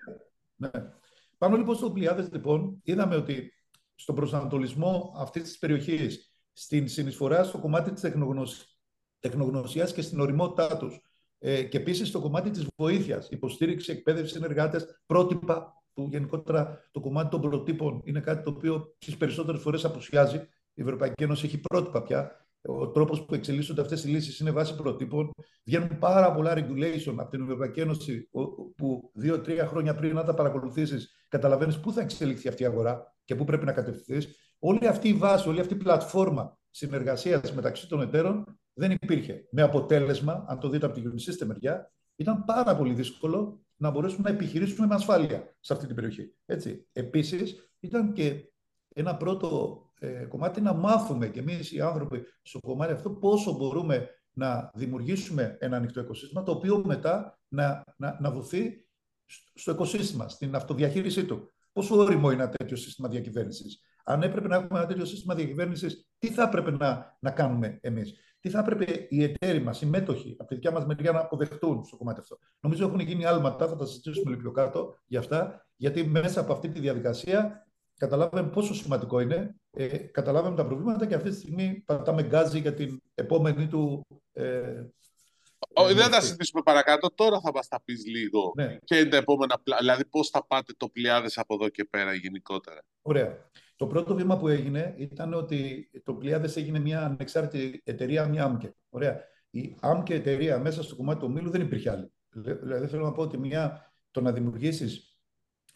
[0.55, 0.69] Ναι.
[1.37, 3.53] Πάνω λοιπόν στο Πλιάδες, λοιπόν, είδαμε ότι
[3.99, 8.01] στον προσανατολισμό αυτής της περιοχής, στην συνεισφορά στο κομμάτι της
[9.19, 11.01] τεχνογνωσίας και στην οριμότητά τους,
[11.37, 17.29] ε, και επίσης στο κομμάτι της βοήθειας, υποστήριξη, εκπαίδευση, συνεργάτες, πρότυπα, που γενικότερα το κομμάτι
[17.29, 20.37] των προτύπων είναι κάτι το οποίο τις περισσότερες φορές απουσιάζει.
[20.73, 24.75] Η Ευρωπαϊκή Ένωση έχει πρότυπα πια ο τρόπος που εξελίσσονται αυτές οι λύσεις είναι βάσει
[24.75, 25.31] προτύπων.
[25.63, 28.29] Βγαίνουν πάρα πολλά regulation από την Ευρωπαϊκή Ένωση
[28.75, 33.35] που δύο-τρία χρόνια πριν να τα παρακολουθήσεις, καταλαβαίνεις πού θα εξελιχθεί αυτή η αγορά και
[33.35, 34.35] πού πρέπει να κατευθυνθείς.
[34.59, 39.47] Όλη αυτή η βάση, όλη αυτή η πλατφόρμα συνεργασίας μεταξύ των εταίρων δεν υπήρχε.
[39.51, 44.29] Με αποτέλεσμα, αν το δείτε από τη Unisystem μεριά, ήταν πάρα πολύ δύσκολο να μπορέσουμε
[44.29, 46.35] να επιχειρήσουμε με ασφάλεια σε αυτή την περιοχή.
[46.45, 46.87] Έτσι.
[46.91, 48.51] Επίσης, ήταν και
[48.95, 54.09] ένα πρώτο ε, κομμάτι να μάθουμε και εμείς οι άνθρωποι στο κομμάτι αυτό πόσο μπορούμε
[54.33, 58.87] να δημιουργήσουμε ένα ανοιχτό οικοσύστημα, το οποίο μετά να, να, να δοθεί
[59.53, 61.51] στο οικοσύστημα, στην αυτοδιαχείρισή του.
[61.71, 66.09] Πόσο όριμο είναι ένα τέτοιο σύστημα διακυβέρνησης; Αν έπρεπε να έχουμε ένα τέτοιο σύστημα διακυβέρνησης,
[66.17, 70.35] τι θα έπρεπε να, να κάνουμε εμείς; Τι θα έπρεπε οι εταίροι μας, οι μέτοχοι,
[70.39, 73.75] από τη δικιά μας μεριά να αποδεχτούν στο κομμάτι αυτό; Νομίζω έχουν γίνει άλματα, θα
[73.75, 77.67] τα συζητήσουμε λίγο πιο κάτω για αυτά, γιατί μέσα από αυτή τη διαδικασία
[77.99, 82.73] καταλάβαμε πόσο σημαντικό είναι, ε, καταλάβαμε τα προβλήματα και αυτή τη στιγμή πατάμε γκάζι για
[82.73, 84.83] την επόμενη του ε,
[85.73, 87.11] όχι, δεν θα συζητήσουμε παρακάτω.
[87.15, 88.51] Τώρα θα μας τα πεις λίγο.
[88.55, 88.77] Ναι.
[88.83, 92.81] Και είναι τα επόμενα Δηλαδή, πώς θα πάτε το πλοιάδε από εδώ και πέρα γενικότερα.
[93.01, 93.49] Ωραία.
[93.75, 98.75] Το πρώτο βήμα που έγινε ήταν ότι το πλοιάδε έγινε μια ανεξάρτητη εταιρεία, μια άμκε.
[98.89, 99.19] Ωραία.
[99.49, 102.11] Η άμκε εταιρεία μέσα στο κομμάτι του ομίλου δεν υπήρχε άλλη.
[102.61, 105.08] Δηλαδή, θέλω να πω ότι μια, το να δημιουργήσεις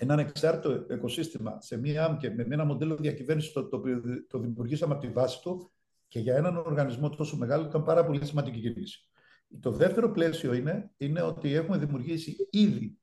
[0.04, 4.94] ένα ανεξάρτητο οικοσύστημα σε μια άμκε με ένα μοντέλο διακυβέρνησης το, το οποίο το δημιουργήσαμε
[4.94, 5.72] από τη βάση του
[6.08, 9.10] και για έναν οργανισμό τόσο μεγάλο ήταν πάρα πολύ σημαντική κίνηση.
[9.60, 12.98] Το δεύτερο πλαίσιο είναι, είναι ότι έχουμε δημιουργήσει ήδη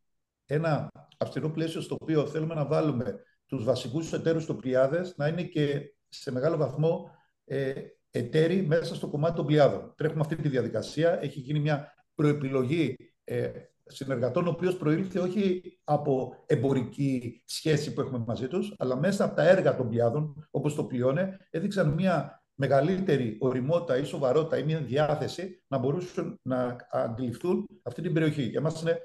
[0.47, 5.43] ένα αυστηρό πλαίσιο στο οποίο θέλουμε να βάλουμε τους βασικούς εταίρους των πλοιάδες να είναι
[5.43, 7.11] και σε μεγάλο βαθμό
[7.45, 7.73] ε,
[8.11, 9.95] εταίροι μέσα στο κομμάτι των πλοιάδων.
[9.97, 11.23] Τρέχουμε αυτή τη διαδικασία.
[11.23, 13.51] Έχει γίνει μια προεπιλογή ε,
[13.91, 19.37] συνεργατών, ο οποίος προήλθε όχι από εμπορική σχέση που έχουμε μαζί τους, αλλά μέσα από
[19.37, 24.81] τα έργα των πλοιάδων, όπως το πλειώνε, έδειξαν μια μεγαλύτερη οριμότητα ή σοβαρότητα ή μια
[24.81, 28.43] διάθεση να μπορούσαν να αντιληφθούν αυτή την περιοχή.
[28.43, 29.01] Για μας είναι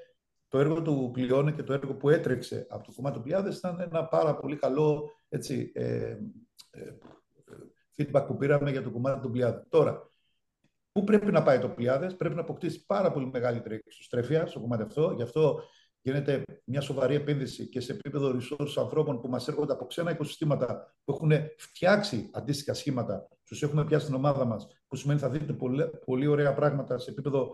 [0.48, 3.80] το έργο του Πλειώνε και το έργο που έτρεξε από το κομμάτι του Πλιάδες ήταν
[3.80, 6.16] ένα πάρα πολύ καλό έτσι, ε,
[6.70, 6.96] ε,
[7.96, 9.64] feedback που πήραμε για το κομμάτι του Πλιάδε.
[9.68, 10.10] Τώρα,
[10.96, 14.82] πού πρέπει να πάει το Πλιάδες, πρέπει να αποκτήσει πάρα πολύ μεγαλύτερη εξωστρέφεια στο κομμάτι
[14.82, 15.12] αυτό.
[15.16, 15.60] Γι' αυτό
[16.00, 20.94] γίνεται μια σοβαρή επένδυση και σε επίπεδο resource ανθρώπων που μας έρχονται από ξένα οικοσυστήματα
[21.04, 25.52] που έχουν φτιάξει αντίστοιχα σχήματα, τους έχουμε πιάσει στην ομάδα μας, που σημαίνει θα δείτε
[25.52, 27.50] πολύ, πολύ ωραία πράγματα σε επίπεδο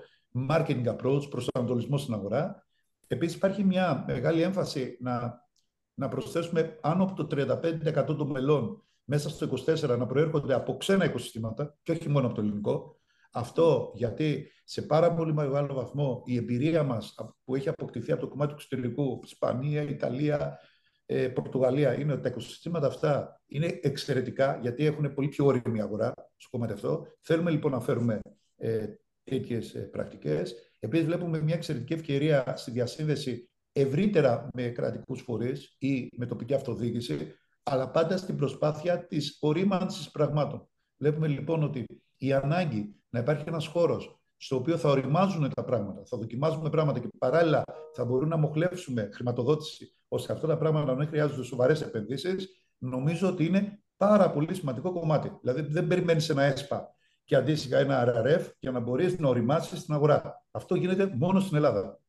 [0.48, 2.66] marketing approach, προσανατολισμό στην αγορά.
[3.06, 5.46] Επίσης, υπάρχει μια μεγάλη έμφαση να,
[5.94, 11.04] να προσθέσουμε πάνω από το 35% των μελών μέσα στο 24 να προέρχονται από ξένα
[11.04, 12.96] οικοσυστήματα και όχι μόνο από το ελληνικό.
[13.32, 17.14] Αυτό γιατί σε πάρα πολύ μεγάλο βαθμό η εμπειρία μας
[17.44, 20.58] που έχει αποκτηθεί από το κομμάτι του εξωτερικού, Ισπανία, Ιταλία,
[21.06, 26.12] ε, Πορτογαλία, είναι ότι τα οικοσυστήματα αυτά είναι εξαιρετικά γιατί έχουν πολύ πιο όρημη αγορά
[26.36, 27.06] στο κομμάτι αυτό.
[27.20, 28.20] Θέλουμε λοιπόν να φέρουμε
[28.56, 28.86] ε,
[29.24, 30.54] τέτοιες πρακτικές.
[30.78, 37.34] Επίσης, βλέπουμε μια εξαιρετική ευκαιρία στη διασύνδεση ευρύτερα με κρατικούς φορείς ή με τοπική αυτοδιοίκηση,
[37.62, 40.68] αλλά πάντα στην προσπάθεια της ορίμανσης πραγμάτων.
[41.02, 41.86] Βλέπουμε λοιπόν ότι
[42.16, 46.98] η ανάγκη να υπάρχει ένας χώρος στο οποίο θα οριμάζουν τα πράγματα, θα δοκιμάζουμε πράγματα
[46.98, 51.82] και παράλληλα θα μπορούν να μοχλεύσουμε χρηματοδότηση, ώστε αυτά τα πράγματα να μην χρειάζονται σοβαρές
[51.82, 55.38] επενδύσεις, νομίζω ότι είναι πάρα πολύ σημαντικό κομμάτι.
[55.40, 59.94] Δηλαδή, δεν περιμένεις ένα ΕΣΠΑ και αντίστοιχα ένα RRF για να μπορείς να οριμάσεις στην
[59.94, 60.44] αγορά.
[60.50, 62.00] Αυτό γίνεται μόνο στην Ελλάδα.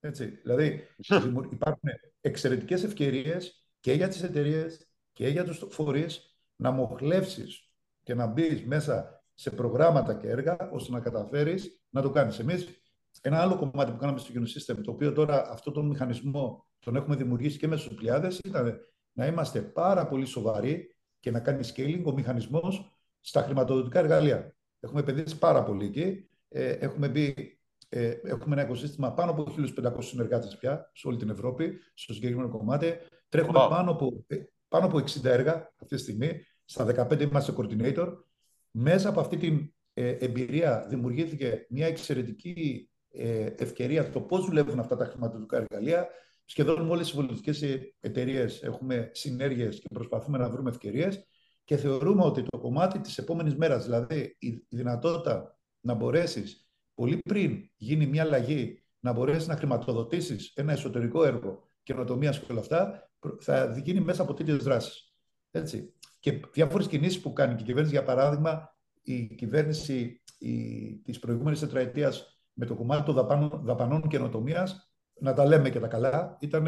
[0.00, 0.26] Έτσι.
[0.26, 0.88] Δηλαδή,
[1.50, 1.88] υπάρχουν
[2.20, 7.68] εξαιρετικές ευκαιρίες και για τις εταιρείες και για τους φορείς να μοχλεύσεις
[8.04, 12.38] και να μπεις μέσα σε προγράμματα και έργα ώστε να καταφέρεις να το κάνεις.
[12.38, 12.68] Εμείς,
[13.20, 17.16] ένα άλλο κομμάτι που κάναμε στο System, το οποίο τώρα αυτό τον μηχανισμό τον έχουμε
[17.16, 18.80] δημιουργήσει και με στου πλειάδε, ήταν
[19.12, 24.54] να είμαστε πάρα πολύ σοβαροί και να κάνεις scaling ο μηχανισμός στα χρηματοδοτικά εργαλεία.
[24.80, 26.28] Έχουμε επενδύσει πάρα πολύ εκεί.
[26.48, 31.30] Ε, έχουμε μπει ε, έχουμε ένα οικοσύστημα πάνω από 1.500 συνεργάτες πια σε όλη την
[31.30, 32.92] Ευρώπη, στο συγκεκριμένο κομμάτι.
[33.28, 34.36] Τρέχουμε πάνω, από, ε,
[34.68, 36.46] πάνω από 60 έργα αυτή τη στιγμή.
[36.64, 38.12] Στα 15 είμαστε coordinator
[38.70, 44.96] μέσα από αυτή την ε, εμπειρία δημιουργήθηκε μια εξαιρετική ε, ευκαιρία το πώς δουλεύουν αυτά
[44.96, 46.08] τα χρηματοδοτικά εργαλεία.
[46.44, 47.62] Σχεδόν με όλες τις πολιτικές
[48.00, 51.26] εταιρείες έχουμε συνέργειες και προσπαθούμε να βρούμε ευκαιρίες
[51.64, 57.70] και θεωρούμε ότι το κομμάτι της επόμενης μέρας, δηλαδή η δυνατότητα να μπορέσεις πολύ πριν
[57.76, 63.80] γίνει μια αλλαγή, να μπορέσεις να χρηματοδοτήσεις ένα εσωτερικό έργο καινοτομίας και όλα αυτά, θα
[63.84, 65.13] γίνει μέσα από τέτοιες δράσεις.
[65.54, 67.94] Έτσι και διάφορες κινήσεις που κάνει και η κυβέρνηση.
[67.94, 70.22] Για παράδειγμα, η κυβέρνηση
[71.04, 74.90] της προηγούμενης τετραετίας με το κομμάτι των δαπανών, δαπανών καινοτομίας,
[75.20, 76.66] να τα λέμε και τα καλά, ήταν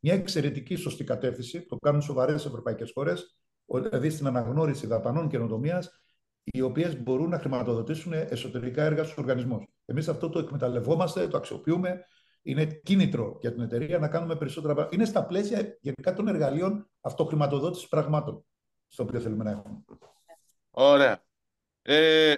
[0.00, 1.66] μια εξαιρετική σωστή κατεύθυνση.
[1.66, 6.02] Το κάνουν σοβαρές ευρωπαϊκές χώρες, δηλαδή στην αναγνώριση δαπανών καινοτομίας,
[6.44, 9.64] οι οποίες μπορούν να χρηματοδοτήσουν εσωτερικά έργα στους οργανισμούς.
[9.84, 12.04] Εμείς αυτό το εκμεταλλευόμαστε, το αξιοποιούμε
[12.42, 14.96] είναι κίνητρο για την εταιρεία να κάνουμε περισσότερα πράγματα.
[14.96, 18.44] Είναι στα πλαίσια γενικά των εργαλείων αυτοχρηματοδότησης πραγμάτων
[18.88, 19.84] στο οποίο θέλουμε να έχουμε.
[20.70, 21.24] Ωραία.
[21.82, 22.34] Ε,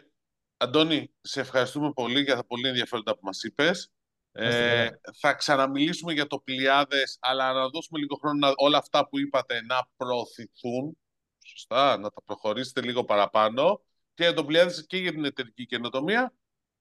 [0.57, 3.93] Αντώνη, σε ευχαριστούμε πολύ για τα πολύ ενδιαφέροντα που μας είπες.
[4.33, 4.89] Ε,
[5.19, 9.61] θα ξαναμιλήσουμε για το Πλιάδες, αλλά να δώσουμε λίγο χρόνο να, όλα αυτά που είπατε
[9.61, 10.99] να προωθηθούν.
[11.45, 13.83] Σωστά, να τα προχωρήσετε λίγο παραπάνω.
[14.15, 16.35] Και για το Πλιάδες και για την εταιρική καινοτομία.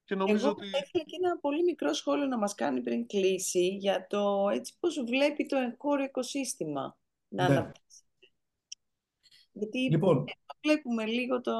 [0.04, 0.68] Και νομίζω Εγώ ότι...
[0.68, 4.76] θα ήθελα και ένα πολύ μικρό σχόλιο να μας κάνει πριν κλείσει για το έτσι
[4.80, 6.96] πώς βλέπει το εγχώριο οικοσύστημα
[7.28, 7.54] να Ναι.
[7.56, 8.06] αναπτύσσεται.
[9.52, 10.24] Γιατί Λοιπόν,
[10.62, 11.52] βλέπουμε λίγο το,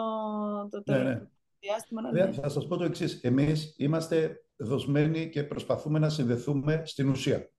[0.70, 1.28] το ναι, τελευταίο ναι.
[1.60, 2.34] διάστημα να Βέβαια, είναι.
[2.36, 3.20] θα σας πω το εξής.
[3.22, 7.50] Εμείς είμαστε δοσμένοι και προσπαθούμε να συνδεθούμε στην ουσία.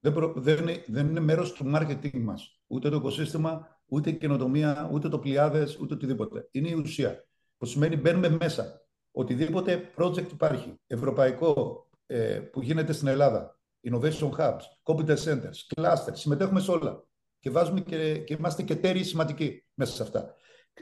[0.00, 2.60] Δεν, προ- δεν, είναι, δεν είναι μέρος του marketing μας.
[2.66, 6.48] Ούτε το οικοσύστημα, ούτε η καινοτομία, ούτε το πλοιάδες, ούτε οτιδήποτε.
[6.50, 7.26] Είναι η ουσία.
[7.58, 8.85] Που σημαίνει μπαίνουμε μέσα.
[9.18, 16.60] Οτιδήποτε project υπάρχει, ευρωπαϊκό, ε, που γίνεται στην Ελλάδα, innovation hubs, competence centers, clusters, συμμετέχουμε
[16.60, 17.04] σε όλα.
[17.38, 20.34] Και, βάζουμε και, και είμαστε και τέροι σημαντικοί μέσα σε αυτά.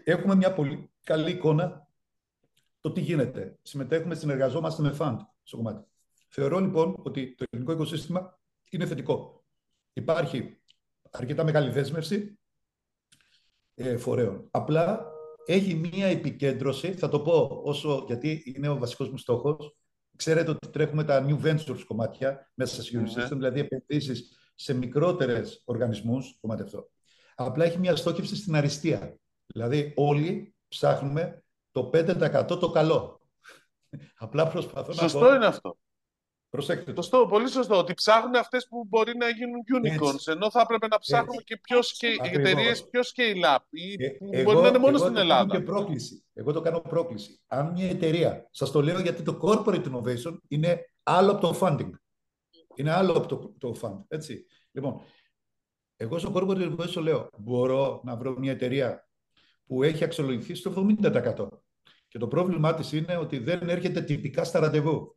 [0.04, 1.88] Έχουμε μια πολύ καλή εικόνα
[2.80, 3.58] το τι γίνεται.
[3.62, 5.84] Συμμετέχουμε, συνεργαζόμαστε με fund στο κομμάτι.
[6.28, 8.38] Θεωρώ λοιπόν ότι το ελληνικό οικοσύστημα
[8.70, 9.44] είναι θετικό.
[9.92, 10.60] Υπάρχει
[11.10, 12.38] αρκετά μεγάλη δέσμευση
[13.74, 14.48] ε, φορέων.
[14.50, 15.13] Απλά
[15.46, 19.76] έχει μία επικέντρωση, θα το πω όσο, γιατί είναι ο βασικός μου στόχος.
[20.16, 23.04] Ξέρετε ότι τρέχουμε τα new ventures κομμάτια μέσα σε Ναι.
[23.06, 26.88] Unisystem, δηλαδή επενδύσεις σε μικρότερες οργανισμούς, κομμάτι αυτό.
[27.34, 29.18] Απλά έχει μία στόχευση στην αριστεία.
[29.46, 33.20] Δηλαδή όλοι ψάχνουμε το 5% το καλό.
[34.16, 35.34] Απλά προσπαθώ να Σωστό πω...
[35.34, 35.76] είναι αυτό.
[36.54, 37.02] Προσέξτε το.
[37.02, 37.78] Σωστό, πολύ σωστό.
[37.78, 40.30] Ότι ψάχνουν αυτές που μπορεί να γίνουν unicorns, Έτσι.
[40.30, 42.50] ενώ θα έπρεπε να ψάχνουμε και πιο sca- Ακριβώς.
[42.50, 45.46] εταιρείες πιο scale-up ή Ε, που εγώ- μπορεί να είναι μόνος εγώ στην το Ελλάδα.
[45.46, 46.24] Κάνω και πρόκληση.
[46.34, 47.40] Εγώ το κάνω πρόκληση.
[47.46, 51.90] Αν μια εταιρεία, σας το λέω γιατί το corporate innovation είναι άλλο από το funding.
[52.74, 54.04] Είναι άλλο από το, το fund.
[54.08, 54.46] Έτσι.
[54.72, 55.00] Λοιπόν,
[55.96, 59.08] εγώ στο corporate innovation λέω, μπορώ να βρω μια εταιρεία
[59.66, 61.48] που έχει αξιολογηθεί στο 70%.
[62.08, 65.16] Και το πρόβλημά της είναι ότι δεν έρχεται τυπικά στα ραντεβού.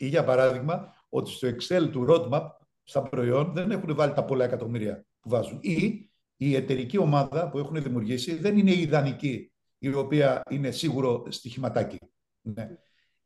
[0.00, 2.46] Ή για παράδειγμα, ότι στο Excel του roadmap,
[2.82, 5.58] στα προϊόν, δεν έχουν βάλει τα πολλά εκατομμύρια που βάζουν.
[5.62, 11.26] Ή η εταιρική ομάδα που έχουν δημιουργήσει δεν είναι η ιδανική, η οποία είναι σίγουρο
[11.28, 11.98] στοιχηματάκι.
[12.40, 12.68] Ναι.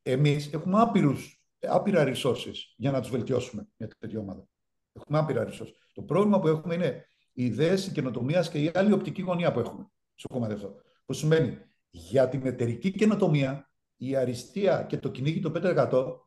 [0.03, 4.47] Εμείς έχουμε άπειρους, άπειρα resources για να τους βελτιώσουμε μια τέτοια ομάδα.
[4.93, 5.75] Έχουμε άπειρα resources.
[5.93, 9.61] Το πρόβλημα που έχουμε είναι οι ιδέες, η καινοτομία και η άλλη οπτική γωνία που
[9.61, 10.75] έχουμε στο κομμάτι αυτό.
[11.05, 11.59] Που σημαίνει
[11.91, 16.24] για την εταιρική καινοτομία, η αριστεία και το κυνήγι το 5%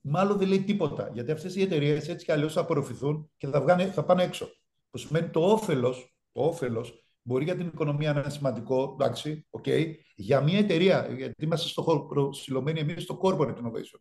[0.00, 1.10] μάλλον δεν λέει τίποτα.
[1.12, 4.48] Γιατί αυτές οι εταιρείες έτσι κι αλλιώς θα απορροφηθούν και θα, βγάνε, θα πάνε έξω.
[4.90, 9.94] Που σημαίνει το όφελος το όφελος μπορεί για την οικονομία να είναι σημαντικό, εντάξει, okay,
[10.14, 14.00] για μια εταιρεία, γιατί είμαστε στο χώρο προσιλωμένοι εμείς στο corporate innovation.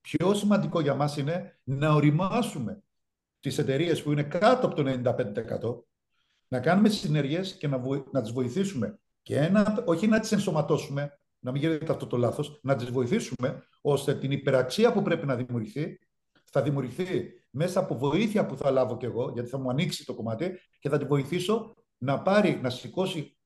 [0.00, 2.82] Πιο σημαντικό για μας είναι να οριμάσουμε
[3.40, 5.84] τις εταιρείες που είναι κάτω από το 95%,
[6.48, 11.18] να κάνουμε συνεργές και να, βοη, να τις βοηθήσουμε και ένα, όχι να τις ενσωματώσουμε,
[11.44, 15.36] να μην γίνεται αυτό το λάθος, να τις βοηθήσουμε ώστε την υπεραξία που πρέπει να
[15.36, 15.98] δημιουργηθεί
[16.56, 20.14] θα δημιουργηθεί μέσα από βοήθεια που θα λάβω κι εγώ, γιατί θα μου ανοίξει το
[20.14, 23.36] κομμάτι και θα τη βοηθήσω να πάρει, να σηκώσει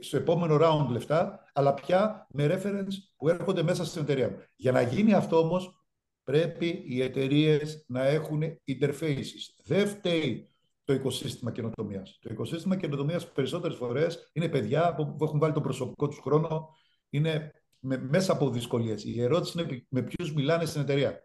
[0.00, 4.36] στο επόμενο round λεφτά, αλλά πια με reference που έρχονται μέσα στην εταιρεία μου.
[4.56, 5.84] Για να γίνει αυτό όμως,
[6.24, 9.42] πρέπει οι εταιρείες να έχουν interfaces.
[9.64, 10.50] Δεν φταίει
[10.84, 12.18] το οικοσύστημα καινοτομίας.
[12.20, 16.68] Το οικοσύστημα καινοτομίας περισσότερες φορές είναι παιδιά που έχουν βάλει τον προσωπικό τους χρόνο,
[17.10, 19.04] είναι με, μέσα από δυσκολίες.
[19.04, 21.24] Η ερώτηση είναι με ποιους μιλάνε στην εταιρεία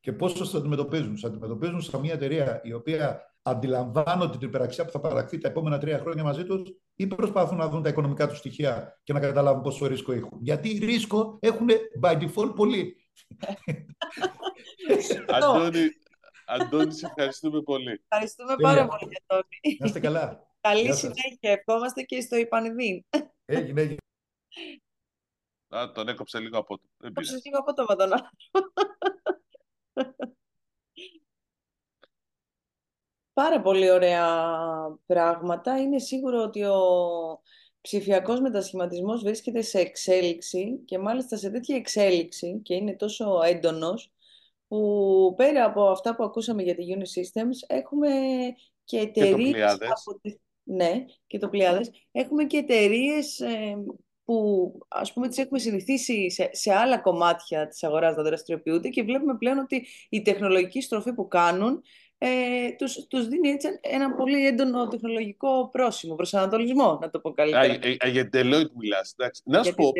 [0.00, 1.14] και πώ του αντιμετωπίζουν.
[1.14, 5.78] Του αντιμετωπίζουν σε μια εταιρεία η οποία αντιλαμβάνονται την υπεραξία που θα παραχθεί τα επόμενα
[5.78, 6.62] τρία χρόνια μαζί τους,
[6.96, 10.38] ή προσπαθούν να δουν τα οικονομικά τους στοιχεία και να καταλάβουν πόσο ρίσκο έχουν.
[10.40, 11.66] Γιατί ρίσκο έχουν
[12.02, 12.96] by default πολλοί.
[15.28, 15.88] Αντώνη,
[16.46, 18.02] Αντώνη, σε ευχαριστούμε πολύ.
[18.08, 19.76] Ευχαριστούμε πάρα πολύ, Αντώνη.
[19.78, 20.48] Να είστε καλά.
[20.60, 21.38] Καλή συνέχεια.
[21.40, 23.04] Ευχόμαστε και στο Ιπανιδίν.
[23.44, 23.96] Έγινε, έγινε.
[25.76, 26.84] Α, τον έκοψε λίγο από το.
[27.02, 28.10] Έκοψε λίγο από το με τον
[33.32, 34.26] Πάρα πολύ ωραία
[35.06, 35.80] πράγματα.
[35.80, 36.80] Είναι σίγουρο ότι ο
[37.80, 44.12] ψηφιακός μετασχηματισμός βρίσκεται σε εξέλιξη και μάλιστα σε τέτοια εξέλιξη και είναι τόσο έντονος
[44.68, 48.10] που πέρα από αυτά που ακούσαμε για τη Unisystems έχουμε
[48.84, 49.72] και εταιρείες.
[49.72, 50.20] Από...
[50.62, 51.90] Ναι, και το Πλιάδες.
[52.12, 53.76] Έχουμε και εταιρείες ε,
[54.30, 59.02] που ας πούμε τις έχουμε συνηθίσει σε, σε άλλα κομμάτια της αγοράς να δραστηριοποιούνται και
[59.02, 61.82] βλέπουμε πλέον ότι η τεχνολογική στροφή που κάνουν
[62.18, 62.28] ε,
[62.78, 67.96] τους, τους δίνει έτσι ένα πολύ έντονο τεχνολογικό πρόσημο, προσανατολισμό, να το πω καλύτερα.
[68.04, 69.42] Α, για την Deloitte μιλάς, εντάξει.
[69.44, 69.92] Να σου πω,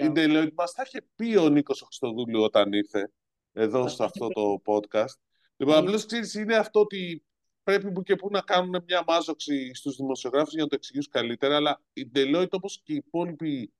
[0.00, 3.10] την Deloitte μας τα είχε πει ο Νίκος Χριστοδούλου όταν ήρθε
[3.52, 5.18] εδώ σε αυτό το podcast.
[5.56, 7.24] Λοιπόν, απλώς ξέρεις, είναι αυτό ότι
[7.62, 11.56] πρέπει που και που να κάνουν μια μάζοξη στους δημοσιογράφους για να το εξηγήσουν καλύτερα,
[11.56, 13.72] αλλά η Deloitte όπως και οι υπόλοιποι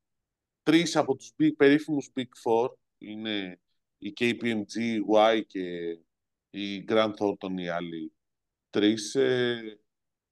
[0.62, 2.68] τρεις από τους big, περίφημους Big Four,
[2.98, 3.60] είναι
[3.98, 5.98] η KPMG, Y και
[6.50, 8.12] η Grant Thornton οι άλλοι
[8.70, 9.14] τρεις.
[9.14, 9.78] Ε,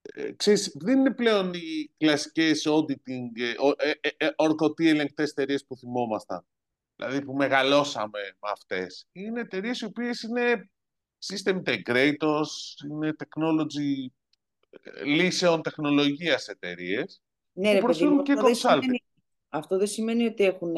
[0.03, 3.55] ε, ξέρεις, δεν είναι πλέον οι κλασικές auditing, ε,
[4.01, 6.47] ε, ε, ορκωτοί ελεγκτές εταιρείες που θυμόμασταν.
[6.97, 9.09] Δηλαδή που μεγαλώσαμε με αυτές.
[9.13, 10.71] Είναι εταιρείες οι οποίες είναι
[11.21, 14.07] system integrators, είναι technology,
[15.05, 17.23] λύσεων τεχνολογίας εταιρείες.
[17.53, 19.05] Ναι, ρε, παιδί, και αυτό, δεν σημαίνει,
[19.49, 20.75] αυτό δεν σημαίνει ότι έχουν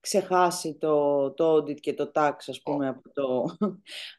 [0.00, 3.56] ξεχάσει το, το audit και το tax, ας πούμε, από το...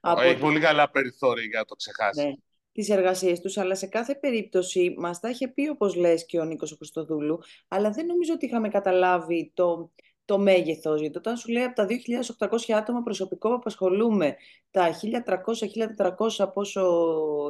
[0.01, 2.23] από Έχει πολύ καλά περιθώρια για να το ξεχάσει.
[2.23, 2.31] Ναι,
[2.71, 6.43] τις εργασίες τους, αλλά σε κάθε περίπτωση μας τα είχε πει, όπως λες και ο
[6.43, 9.91] Νίκος Χριστοδούλου, αλλά δεν νομίζω ότι είχαμε καταλάβει το,
[10.25, 11.87] το μέγεθος, γιατί όταν σου λέει από τα
[12.37, 14.35] 2.800 άτομα προσωπικό που απασχολούμε,
[14.71, 14.89] τα
[16.37, 17.05] 1.300-1.400 πόσο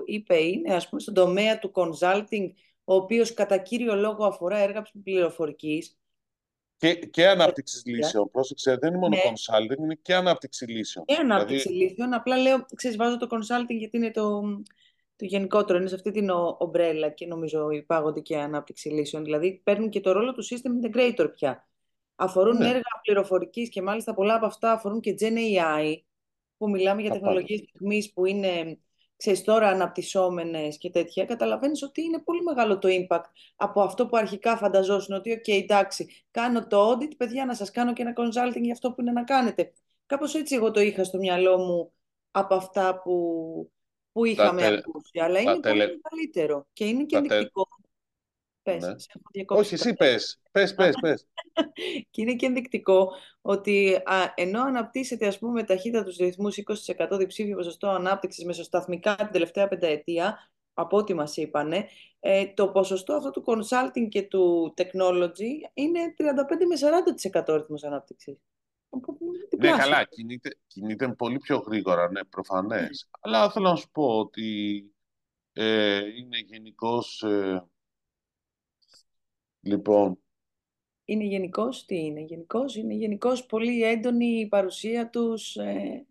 [0.06, 2.52] είπε είναι, ας πούμε, στον τομέα του consulting,
[2.84, 5.98] ο οποίος κατά κύριο λόγο αφορά έργα πληροφορικής,
[6.84, 8.32] και, και ανάπτυξη λύσεων.
[8.32, 9.22] Πρόσεξε, δεν είναι μόνο ναι.
[9.22, 11.06] consulting, είναι και ανάπτυξη λύσεων.
[11.06, 11.90] Και ανάπτυξη δηλαδή...
[11.90, 12.14] λύσεων.
[12.14, 14.42] Απλά λέω, ξέρεις, βάζω το consulting γιατί είναι το,
[15.16, 19.24] το γενικότερο, είναι σε αυτή την ομπρέλα και νομίζω υπάγονται και ανάπτυξη λύσεων.
[19.24, 21.68] Δηλαδή παίρνουν και το ρόλο του system integrator πια.
[22.15, 22.67] Αφορούν ναι.
[22.67, 25.95] έργα πληροφορικής και μάλιστα πολλά από αυτά αφορούν και Gen AI,
[26.58, 28.78] που μιλάμε για τεχνολογίες τεχνολογίες που είναι
[29.23, 33.23] ξέρεις, τώρα αναπτυσσόμενες και τέτοια, καταλαβαίνεις ότι είναι πολύ μεγάλο το impact
[33.56, 37.93] από αυτό που αρχικά φανταζόσουν ότι, ok, εντάξει, κάνω το audit, παιδιά, να σας κάνω
[37.93, 39.73] και ένα consulting για αυτό που είναι να κάνετε.
[40.06, 41.93] Κάπως έτσι εγώ το είχα στο μυαλό μου
[42.32, 43.71] από αυτά που,
[44.12, 47.67] που είχαμε ακούσει, αλλά είναι πολύ μεγαλύτερο και είναι και ενδεικτικό.
[48.63, 49.43] Πες, ναι.
[49.47, 50.39] Όχι, εσύ πες.
[50.52, 51.28] Πες, πες, πες.
[52.12, 56.58] και είναι και ενδεικτικό ότι α, ενώ αναπτύσσεται ας πούμε με ταχύτητα τους ρυθμούς
[57.08, 61.88] 20% διψήφιο ποσοστό ανάπτυξης μεσοσταθμικά την τελευταία πενταετία, από ό,τι μας είπανε,
[62.19, 68.38] ε, το ποσοστό αυτό του consulting και του technology είναι 35 με 40% ρυθμός ανάπτυξης.
[69.58, 73.10] Ναι, καλά, κινείται, κινείται πολύ πιο γρήγορα, ναι, προφανές.
[73.19, 74.84] Αλλά θέλω να σου πω ότι
[75.54, 77.21] ε, είναι γενικώς.
[77.21, 77.67] Ε,
[79.63, 80.17] λοιπόν,
[81.06, 82.21] είναι γενικώ τι είναι.
[82.21, 86.06] Γενικώ είναι γενικώς πολύ έντονη η παρουσία τους ε,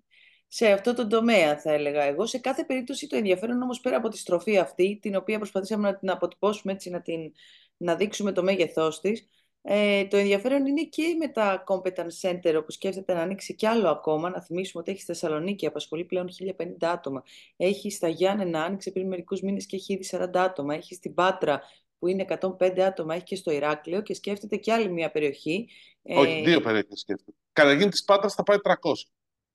[0.54, 2.26] σε αυτό το τομέα, θα έλεγα εγώ.
[2.26, 5.98] Σε κάθε περίπτωση το ενδιαφέρον όμως πέρα από τη στροφή αυτή, την οποία προσπαθήσαμε να
[5.98, 7.32] την αποτυπώσουμε έτσι, να, την,
[7.76, 9.28] να δείξουμε το μέγεθός της,
[9.62, 13.88] ε, το ενδιαφέρον είναι και με τα competence center, όπου σκέφτεται να ανοίξει κι άλλο
[13.88, 14.30] ακόμα.
[14.30, 17.22] Να θυμίσουμε ότι έχει στη Θεσσαλονίκη, απασχολεί πλέον 1050 άτομα.
[17.56, 20.74] Έχει στα Γιάννενα, άνοιξε πριν μερικούς μήνες και έχει ήδη 40 άτομα.
[20.74, 21.62] Έχει στην Πάτρα,
[22.02, 22.24] που είναι
[22.58, 25.68] 105 άτομα, έχει και στο Ηράκλειο και σκέφτεται και άλλη μια περιοχή.
[26.02, 26.42] Όχι, ε...
[26.42, 27.36] δύο περιοχές σκέφτεται.
[27.52, 28.72] Καταρχήν της Πάτρας θα πάει 300.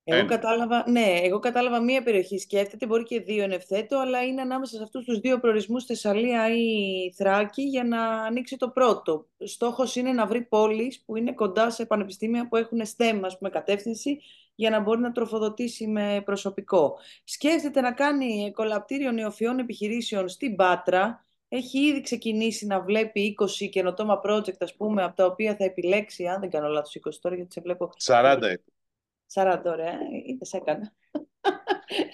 [0.04, 4.42] Εγώ κατάλαβα, ναι, εγώ κατάλαβα μία περιοχή σκέφτεται, μπορεί και δύο εν ευθέτω, αλλά είναι
[4.42, 9.28] ανάμεσα σε αυτούς τους δύο προορισμούς, Θεσσαλία ή Θράκη, για να ανοίξει το πρώτο.
[9.38, 13.50] Στόχος είναι να βρει πόλεις που είναι κοντά σε πανεπιστήμια που έχουν STEM, ας πούμε,
[13.50, 14.20] κατεύθυνση,
[14.56, 17.00] για να μπορεί να τροφοδοτήσει με προσωπικό.
[17.24, 24.22] Σκέφτεται να κάνει κολαπτήριο νεοφιών επιχειρήσεων στην Πάτρα, έχει ήδη ξεκινήσει να βλέπει 20 καινοτόμα
[24.24, 27.54] project, ας πούμε, από τα οποία θα επιλέξει, αν δεν κάνω λάθος 20 τώρα, γιατί
[27.54, 27.90] σε βλέπω...
[28.04, 28.40] 40
[29.34, 30.94] 40 ωραία, είτε σε έκανα.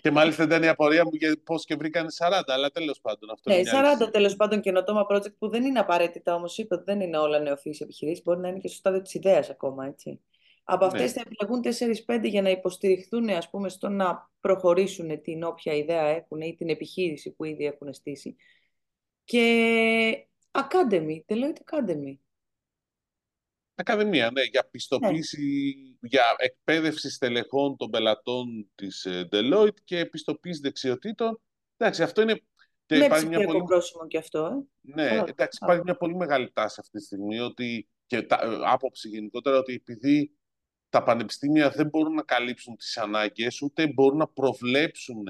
[0.02, 3.30] Και μάλιστα ήταν η απορία μου για πώς και βρήκαν 40, αλλά τέλος πάντων.
[3.30, 3.62] Αυτό ναι,
[4.06, 7.40] 40 τέλος πάντων καινοτόμα project που δεν είναι απαραίτητα όμως, είπε ότι δεν είναι όλα
[7.40, 9.86] νεοφύη επιχειρήσεις, μπορεί να είναι και στο στάδιο της ιδέας ακόμα.
[9.86, 10.22] Έτσι.
[10.64, 11.08] Από αυτές ναι.
[11.08, 11.62] θα επιλεγούν
[12.24, 16.70] 4-5 για να υποστηριχθούν ας πούμε, στο να προχωρήσουν την όποια ιδέα έχουν ή την
[16.70, 18.36] επιχείρηση που ήδη έχουν στήσει.
[19.24, 22.18] Και Academy, Deloitte Academy.
[23.76, 26.08] Ακαδημία, ναι, για πιστοποίηση, ναι.
[26.08, 31.42] για εκπαίδευση στελεχών των πελατών της ε, Deloitte και επιστοποίηση δεξιοτήτων.
[31.78, 32.42] Εντάξει, αυτό είναι...
[32.86, 33.64] Και ναι, υπάρχει μια πολύ...
[33.64, 34.46] πρόσημο και αυτό.
[34.46, 34.94] Ε.
[34.94, 39.08] Ναι, εντάξει, υπάρχει μια πολύ μεγάλη τάση αυτή τη στιγμή ότι, και τα, ε, άποψη
[39.08, 40.38] γενικότερα ότι επειδή
[40.90, 45.24] τα πανεπιστήμια δεν μπορούν να καλύψουν τις ανάγκες, ούτε μπορούν να προβλέψουν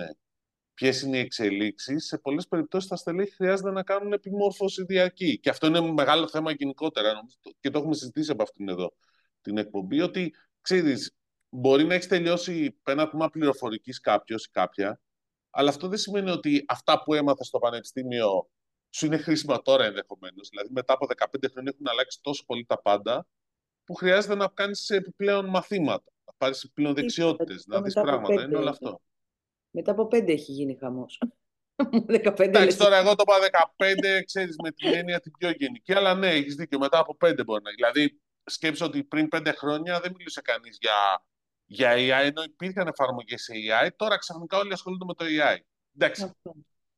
[0.73, 5.39] ποιες είναι οι εξελίξεις, σε πολλές περιπτώσεις τα στελέχη χρειάζεται να κάνουν επιμόρφωση διαρκή.
[5.39, 7.13] Και αυτό είναι μεγάλο θέμα γενικότερα.
[7.59, 8.93] Και το έχουμε συζητήσει από αυτήν εδώ
[9.41, 11.15] την εκπομπή, ότι ξέρεις,
[11.50, 15.02] μπορεί να έχεις τελειώσει ένα τμήμα πληροφορικής κάποιος ή κάποια,
[15.50, 18.50] αλλά αυτό δεν σημαίνει ότι αυτά που έμαθες στο πανεπιστήμιο
[18.89, 20.50] σου είναι χρήσιμα τώρα ενδεχομένως.
[20.50, 23.27] Δηλαδή, μετά από 15 χρόνια έχουν αλλάξει τόσο πολύ τα πάντα,
[23.85, 28.43] που χρειάζεται να κάνεις επιπλέον μαθήματα, να πάρεις επιπλέον δεξιότητες, να δεις πράγματα.
[28.43, 29.02] Είναι όλο αυτό.
[29.76, 31.21] Μετά από πέντε έχει γίνει χαμός.
[32.08, 36.15] 15 Εντάξει, τώρα εγώ το είπα 15, ξέρεις με την έννοια την πιο γενική, αλλά
[36.15, 36.80] ναι, έχεις δίκιο.
[36.80, 37.71] Μετά από πέντε μπορεί να.
[37.71, 41.26] Δηλαδή, σκέψω ότι πριν πέντε χρόνια δεν μιλούσε κανείς για,
[41.65, 43.88] για AI, ενώ υπήρχαν εφαρμογές σε AI.
[43.96, 45.58] Τώρα ξαφνικά όλοι ασχολούνται με το AI.
[45.96, 46.32] Εντάξει.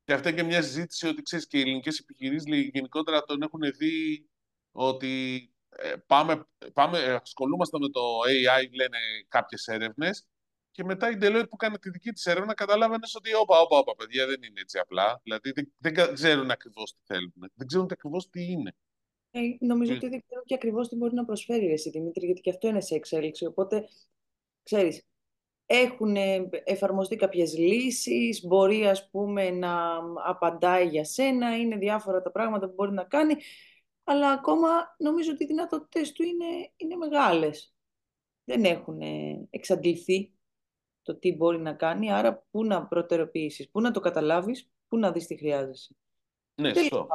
[0.04, 3.62] Και αυτή είναι και μια συζήτηση ότι ξέρεις και οι ελληνικές επιχειρήσεις γενικότερα τον έχουν
[3.78, 4.30] δει
[4.72, 8.98] ότι ε, πάμε, πάμε, ασχολούμαστε με το AI, λένε
[9.28, 10.28] κάποιες έρευνες,
[10.76, 13.96] και μετά η Deloitte που κάνει τη δική της έρευνα καταλάβαινες ότι όπα, όπα, όπα,
[13.96, 15.20] παιδιά, δεν είναι έτσι απλά.
[15.24, 17.34] Δηλαδή δεν, δεν ξέρουν ακριβώς τι θέλουν.
[17.54, 18.76] Δεν ξέρουν ακριβώς τι είναι.
[19.32, 19.98] Ε, νομίζω και...
[19.98, 22.82] ότι δεν ξέρουν και ακριβώς τι μπορεί να προσφέρει εσύ, Δημήτρη, γιατί και αυτό είναι
[22.82, 23.46] σε εξέλιξη.
[23.46, 23.88] Οπότε,
[24.64, 25.08] ξέρεις,
[25.66, 26.16] έχουν
[26.64, 29.96] εφαρμοστεί κάποιες λύσεις, μπορεί ας πούμε να
[30.26, 33.36] απαντάει για σένα, είναι διάφορα τα πράγματα που μπορεί να κάνει,
[34.04, 34.68] αλλά ακόμα
[34.98, 37.74] νομίζω ότι οι δυνατότητες του είναι, είναι μεγάλες.
[38.44, 39.00] Δεν έχουν
[39.50, 40.35] εξαντληθεί
[41.06, 45.12] το τι μπορεί να κάνει, άρα πού να προτεραιοποιήσεις, πού να το καταλάβεις, πού να
[45.12, 45.96] δεις τι χρειάζεσαι.
[46.56, 47.08] Ναι, σωστό.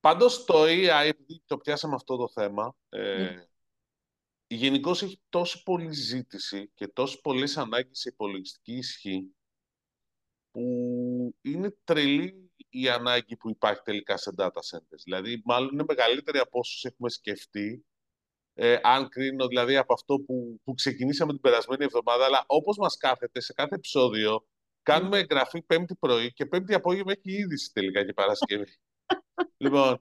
[0.00, 3.46] Πάντως το AI, επειδή το πιάσαμε αυτό το θέμα, ε, ναι.
[4.46, 9.34] γενικώς έχει τόσο πολλή ζήτηση και τόσο πολλές ανάγκες σε υπολογιστική ισχύ,
[10.50, 15.02] που είναι τρελή η ανάγκη που υπάρχει τελικά σε data centers.
[15.04, 17.84] Δηλαδή, μάλλον είναι μεγαλύτερη από όσους έχουμε σκεφτεί
[18.54, 22.96] ε, αν κρίνω δηλαδή από αυτό που, που ξεκινήσαμε την περασμένη εβδομάδα, αλλά όπως μας
[22.96, 24.46] κάθεται σε κάθε επεισόδιο,
[24.82, 28.66] κάνουμε εγγραφή πέμπτη πρωί και πέμπτη απόγευμα έχει είδηση τελικά και Παρασκευή.
[29.64, 30.00] λοιπόν,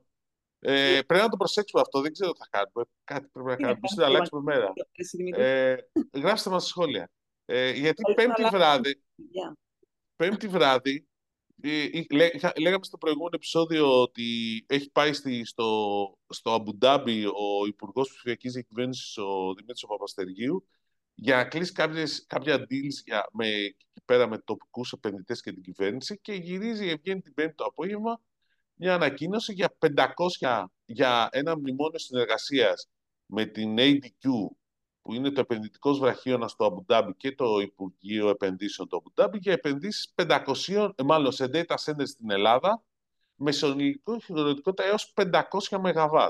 [0.60, 2.92] ε, πρέπει να το προσέξουμε αυτό, δεν ξέρω τι θα κάνουμε.
[3.04, 4.74] Κάτι πρέπει να κάνουμε, να αλλάξουμε μέρα.
[5.36, 5.76] Ε,
[6.14, 7.12] γράψτε μας σχόλια.
[7.46, 9.04] Ε, γιατί πέμπτη βράδυ,
[10.16, 11.08] πέμπτη βράδυ
[11.66, 14.26] ε, ε, λέγαμε στο προηγούμενο επεισόδιο ότι
[14.68, 20.68] έχει πάει στη, στο, στο Αμπουντάμπι ο Υπουργός Ψηφιακής Διακυβέρνησης, ο Δημήτρης Παπαστεργίου,
[21.16, 25.62] για να κλείσει κάποιες, κάποια deals για, με, εκεί πέρα με τοπικούς επενδυτές και την
[25.62, 28.22] κυβέρνηση και γυρίζει, βγαίνει την Πέμπτη το απόγευμα,
[28.74, 32.90] μια ανακοίνωση για 500 για ένα μνημόνιο συνεργασίας
[33.26, 34.30] με την ADQ
[35.04, 40.14] που είναι το επενδυτικός βραχίωνα στο Αμπουντάμπι και το Υπουργείο Επενδύσεων του Αμπουντάμπι για επενδύσεις
[40.16, 42.84] 500, ε, μάλλον σε data centers στην Ελλάδα,
[43.36, 46.28] με σονιλικό χειροδοτικότητα έως 500 ΜΒ.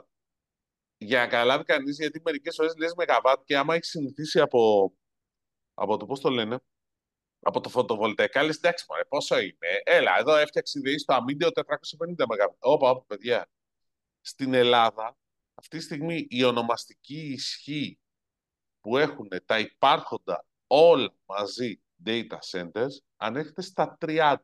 [0.97, 4.93] Για να καταλάβει κανείς, γιατί μερικές φορές λες ΜΒ και άμα έχεις συνηθίσει από,
[5.73, 6.59] από το πώς το λένε,
[7.39, 12.25] από το φωτοβολταϊκά, λες εντάξει, μωρέ, πόσο είναι; Έλα, εδώ έφτιαξε ιδέα στο αμύντιο 450
[12.25, 12.55] ΜΒ.
[12.59, 13.49] Όπα, όπα, παιδιά.
[14.21, 15.17] Στην Ελλάδα,
[15.53, 17.97] αυτή τη στιγμή η ονομαστική ισχύ
[18.83, 24.35] που έχουν τα υπάρχοντα όλα μαζί data centers ανέρχεται στα 30.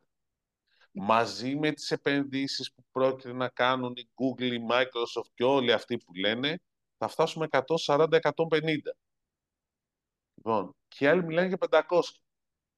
[0.92, 5.98] Μαζί με τις επενδύσεις που πρόκειται να κάνουν η Google, η Microsoft και όλοι αυτοί
[5.98, 6.62] που λένε,
[6.98, 8.08] θα φτάσουμε 140-150.
[10.34, 12.02] Λοιπόν, και άλλοι μιλάνε για 500.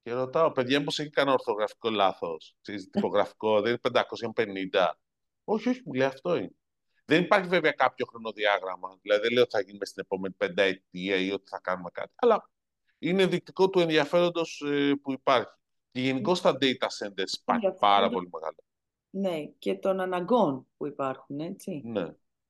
[0.03, 2.55] Και ρωτάω, παιδιά, πώς έχει κανένα ορθογραφικό λάθος.
[2.61, 3.79] Ξέρεις, τυπογραφικό, δεν είναι
[4.71, 4.91] 550.
[5.43, 6.55] Όχι, όχι, μου λέει αυτό είναι.
[7.11, 8.97] Δεν υπάρχει βέβαια κάποιο χρονοδιάγραμμα.
[9.01, 12.11] Δηλαδή δεν λέω ότι θα γίνει στην επόμενη πενταετία ή ότι θα κάνουμε κάτι.
[12.15, 12.49] Αλλά
[12.97, 15.53] είναι δεικτικό του ενδιαφέροντος ε, που υπάρχει.
[15.91, 18.57] Και γενικώς στα data centers υπάρχει πάρα πολύ μεγάλο.
[19.09, 21.81] Ναι, και των αναγκών που υπάρχουν, έτσι.
[21.85, 22.07] Ναι.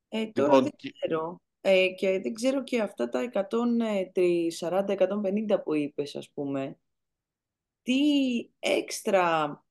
[0.07, 1.41] Ε, τώρα λοιπόν, δεν ξέρω.
[1.61, 6.79] Ε, και δεν ξέρω και αυτά τα 140-150 που είπες, ας πούμε.
[7.81, 7.99] Τι
[8.59, 9.63] έξτρα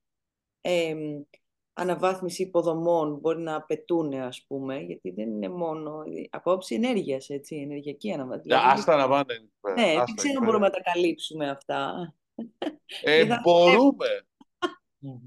[1.81, 8.13] αναβάθμιση υποδομών μπορεί να απαιτούν, ας πούμε, γιατί δεν είναι μόνο απόψη ενέργειας, έτσι, ενεργειακή
[8.13, 8.49] αναβάθμιση.
[8.49, 9.49] Δηλαδή, άστα να πάνε.
[9.75, 12.15] Ναι, άστα δεν ξέρω αν μπορούμε να τα καλύψουμε αυτά.
[13.03, 14.27] Ε, μπορούμε.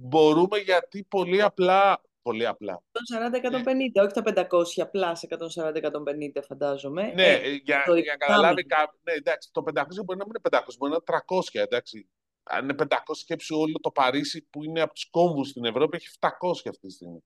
[0.10, 2.84] μπορούμε γιατί πολύ απλά Πολύ απλά.
[2.91, 7.12] 140-150, όχι τα 500, απλά σε 140-150 φαντάζομαι.
[7.16, 8.99] Ναι, ε, για, για να καταλάβει κάποιο.
[9.04, 9.72] Ναι, εντάξει, το 500
[10.06, 12.10] μπορεί να μην είναι 500, μπορεί να είναι 300, εντάξει
[12.43, 16.07] αν είναι 500 σκέψη όλο το Παρίσι που είναι από τους κόμβους στην Ευρώπη έχει
[16.19, 17.23] 700 αυτή τη στιγμή.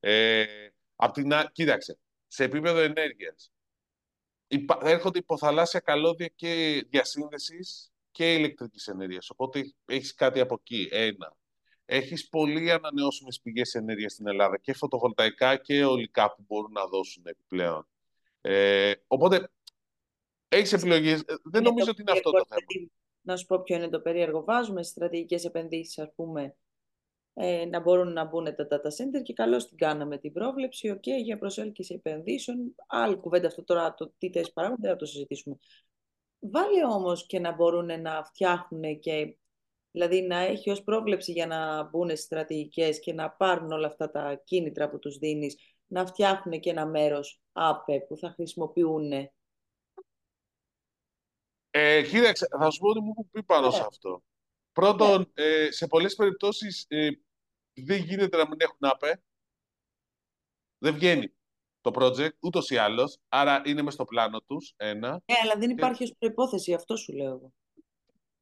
[0.00, 0.44] Ε,
[0.96, 1.98] απ την, κοίταξε,
[2.28, 3.52] σε επίπεδο ενέργειας
[4.82, 9.30] έρχονται υποθαλάσσια καλώδια και διασύνδεσης και ηλεκτρικής ενέργειας.
[9.30, 10.88] Οπότε έχεις κάτι από εκεί.
[10.90, 11.36] Ένα.
[11.84, 17.26] Έχεις πολύ ανανεώσιμες πηγές ενέργειας στην Ελλάδα και φωτοβολταϊκά και ολικά που μπορούν να δώσουν
[17.26, 17.88] επιπλέον.
[18.40, 19.50] Ε, οπότε
[20.48, 21.24] έχεις επιλογές.
[21.42, 22.90] Δεν νομίζω ότι είναι αυτό το θέμα
[23.20, 24.44] να σου πω ποιο είναι το περίεργο.
[24.44, 26.56] Βάζουμε στρατηγικές επενδύσεις, ας πούμε,
[27.34, 31.06] ε, να μπορούν να μπουν τα data center και καλώς την κάναμε την πρόβλεψη, οκ,
[31.06, 32.74] για προσέλκυση επενδύσεων.
[32.86, 35.58] Άλλη κουβέντα αυτό τώρα, το τι θέσεις παράγονται, θα το συζητήσουμε.
[36.38, 39.34] Βάλε όμως και να μπορούν να φτιάχνουν και
[39.90, 44.10] Δηλαδή να έχει ως πρόβλεψη για να μπουν στις στρατηγικές και να πάρουν όλα αυτά
[44.10, 45.56] τα κίνητρα που τους δίνεις,
[45.86, 49.12] να φτιάχνουν και ένα μέρος ΑΠΕ που θα χρησιμοποιούν
[51.70, 54.22] ε, κοίταξε, θα σου πω ότι μου έχουν πει πάνω σε αυτό.
[54.72, 57.10] Πρώτον, ε, σε πολλές περιπτώσεις ε,
[57.72, 59.22] δεν γίνεται να μην έχουν ΑΠΕ.
[60.78, 61.34] Δεν βγαίνει
[61.80, 65.10] το project, ούτως ή άλλως, άρα είναι μες στο πλάνο τους, ένα.
[65.10, 67.52] Ναι, αλλά δεν υπάρχει ως προϋπόθεση, αυτό σου λέω εγώ.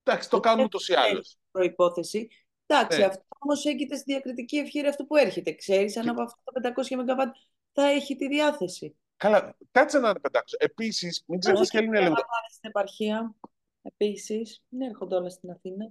[0.02, 1.36] Εντάξει, το κάνουν ούτως ή άλλως.
[1.50, 2.28] Προϋπόθεση.
[2.66, 3.04] Εντάξει, ναι.
[3.04, 5.52] αυτό όμως έγκυται στη διακριτική ευχαίρεια αυτό που έρχεται.
[5.52, 7.30] Ξέρεις, αν από αυτά τα 500 ΜΒ
[7.72, 8.96] θα έχει τη διάθεση.
[9.18, 10.56] Καλά, κάτσε να πετάξω.
[10.60, 12.22] Επίσης, μην ξεχνάς και άλλη μια λεπτό.
[12.48, 13.34] στην επαρχία.
[13.82, 15.90] Επίσης, δεν έρχονται όλα στην Αθήνα.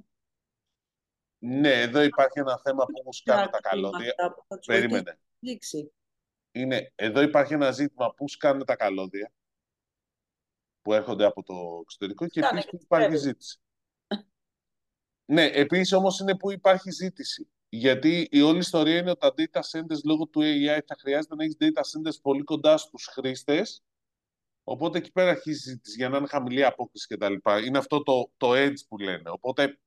[1.39, 4.13] Ναι, εδώ υπάρχει ένα θέμα που μου σκάνε τα καλώδια.
[4.65, 5.19] Περίμενε.
[6.51, 9.31] Είναι, εδώ υπάρχει ένα ζήτημα που σκάνε τα καλώδια
[10.81, 13.59] που έρχονται από το εξωτερικό και επίσης που υπάρχει ζήτηση.
[15.25, 17.49] ναι, επίσης όμως είναι που υπάρχει ζήτηση.
[17.77, 21.43] Γιατί η όλη ιστορία είναι ότι τα data centers λόγω του AI θα χρειάζεται να
[21.43, 23.81] έχεις data centers πολύ κοντά στους χρήστες
[24.69, 27.33] Οπότε εκεί πέρα αρχίζει η ζήτηση για να είναι χαμηλή απόκριση κτλ.
[27.65, 29.29] Είναι αυτό το, το edge που λένε.
[29.29, 29.79] Οπότε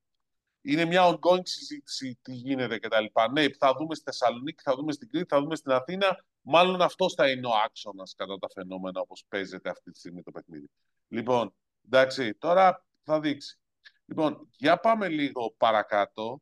[0.61, 3.05] είναι μια ongoing συζήτηση τι γίνεται κτλ.
[3.31, 6.25] Ναι, θα δούμε στη Θεσσαλονίκη, θα δούμε στην Κρήτη, θα δούμε στην Αθήνα.
[6.41, 10.31] Μάλλον αυτό θα είναι ο άξονας κατά τα φαινόμενα όπως παίζεται αυτή τη στιγμή το
[10.31, 10.69] παιχνίδι.
[11.07, 11.53] Λοιπόν,
[11.85, 13.59] εντάξει, τώρα θα δείξει.
[14.05, 16.41] Λοιπόν, για πάμε λίγο παρακάτω.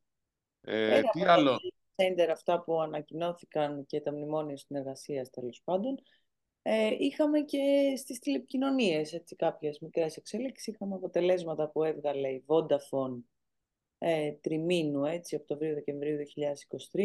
[0.61, 1.59] Ε, τι άλλο;
[1.95, 5.99] Center, αυτά που ανακοινώθηκαν και τα μνημόνια συνεργασία τέλος πάντων.
[6.61, 10.73] Ε, είχαμε και στις τηλεπικοινωνίες έτσι, κάποιες μικρές εξέλιξεις.
[10.73, 13.21] Είχαμε αποτελέσματα που έβγαλε η Vodafone
[13.97, 16.99] ε, τριμήνου, έτσι, Οκτωβρίου-Δεκεμβρίου 2023.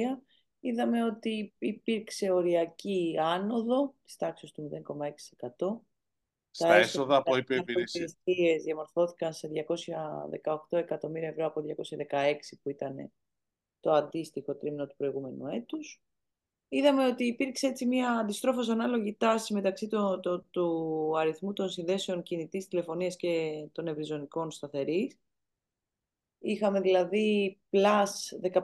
[0.60, 5.80] Είδαμε ότι υπήρξε οριακή άνοδο της τάξης του 0,6%.
[6.50, 8.16] Στα έσοδα από υπηρεσίες
[8.62, 9.50] διαμορφώθηκαν σε
[10.44, 11.62] 218 εκατομμύρια ευρώ από
[12.10, 13.12] 216 που ήταν
[13.84, 16.00] το αντίστοιχο τρίμηνο του προηγούμενου έτους.
[16.68, 22.22] Είδαμε ότι υπήρξε έτσι μια αντιστρόφως ανάλογη τάση μεταξύ το, το, του αριθμού των συνδέσεων
[22.22, 25.18] κινητής τηλεφωνίας και των ευρυζωνικών σταθερής.
[26.38, 28.60] Είχαμε δηλαδή πλάς 15.000,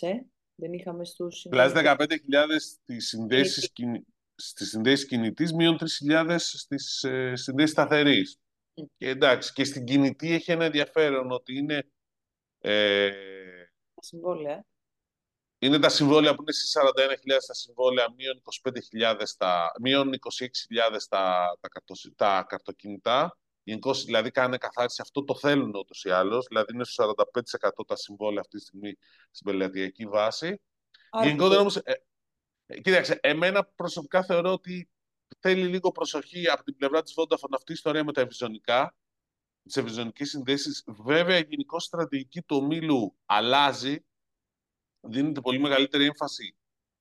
[0.00, 0.12] ε.
[0.54, 1.46] δεν είχαμε στους...
[1.48, 1.96] Πλάς 15.000
[2.58, 4.06] στις συνδέσεις, κινη...
[4.34, 5.78] στις συνδέσεις κινητής, μείον
[6.08, 8.36] 3.000 στις ε, συνδέσεις σταθερής.
[8.74, 11.86] Και εντάξει, και στην κινητή έχει ένα ενδιαφέρον ότι είναι...
[12.58, 13.10] Ε,
[14.02, 14.66] συμβόλαια
[15.62, 21.58] είναι τα συμβόλαια που είναι στις 41.000 τα συμβόλαια, μείον 25.000 τα, μείον 26.000 τα,
[21.60, 21.70] τα,
[22.16, 23.38] τα καρτοκινητά.
[23.62, 26.46] Γενικώς δηλαδή κάνουν καθάριση, αυτό το θέλουν ούτως ή άλλως.
[26.48, 28.94] Δηλαδή είναι στο 45% τα συμβόλαια αυτή τη στιγμή
[29.30, 30.60] στην πελατειακή βάση.
[31.22, 31.76] Γενικότερα όμως.
[31.76, 32.02] Ε,
[32.66, 34.90] ε, κοίταξε, εμένα προσωπικά θεωρώ ότι
[35.38, 38.94] θέλει λίγο προσοχή από την πλευρά της Vodafone αυτή η ιστορία με τα ευρυζωνικά,
[39.62, 40.84] τις ευρυζωνικές συνδέσεις.
[40.86, 44.04] Βέβαια, η γενικώ στρατηγική του ομίλου αλλάζει
[45.00, 46.56] δίνεται πολύ μεγαλύτερη έμφαση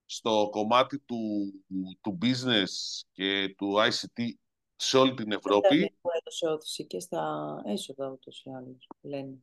[0.05, 1.53] στο κομμάτι του,
[2.01, 4.29] του business και του ICT
[4.75, 5.97] σε όλη την Ευρώπη.
[6.01, 9.37] Που έδωσε όθηση και στα έσοδα ούτως ή άλλως, λένε.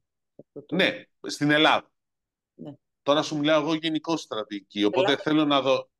[0.72, 1.90] Ναι, στην Ελλάδα.
[2.54, 2.72] Ναι.
[3.02, 5.90] Τώρα σου μιλάω εγώ γενικό στρατηγική, οπότε θέλω να δω...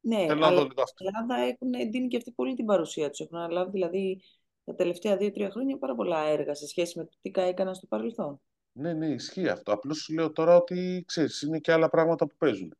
[0.00, 1.04] Ναι, θέλω αλλά να δω λίγο αυτό.
[1.04, 3.20] Στην Ελλάδα έχουν δίνει και αυτή πολύ την παρουσία τους.
[3.20, 4.22] Έχουν αναλάβει δηλαδή
[4.68, 8.40] τα τελευταία δύο-τρία χρόνια πάρα πολλά έργα σε σχέση με το τι έκαναν στο παρελθόν.
[8.72, 9.72] Ναι, ναι, ισχύει αυτό.
[9.72, 12.76] Απλώς σου λέω τώρα ότι ξέρεις, είναι και άλλα πράγματα που παίζουν.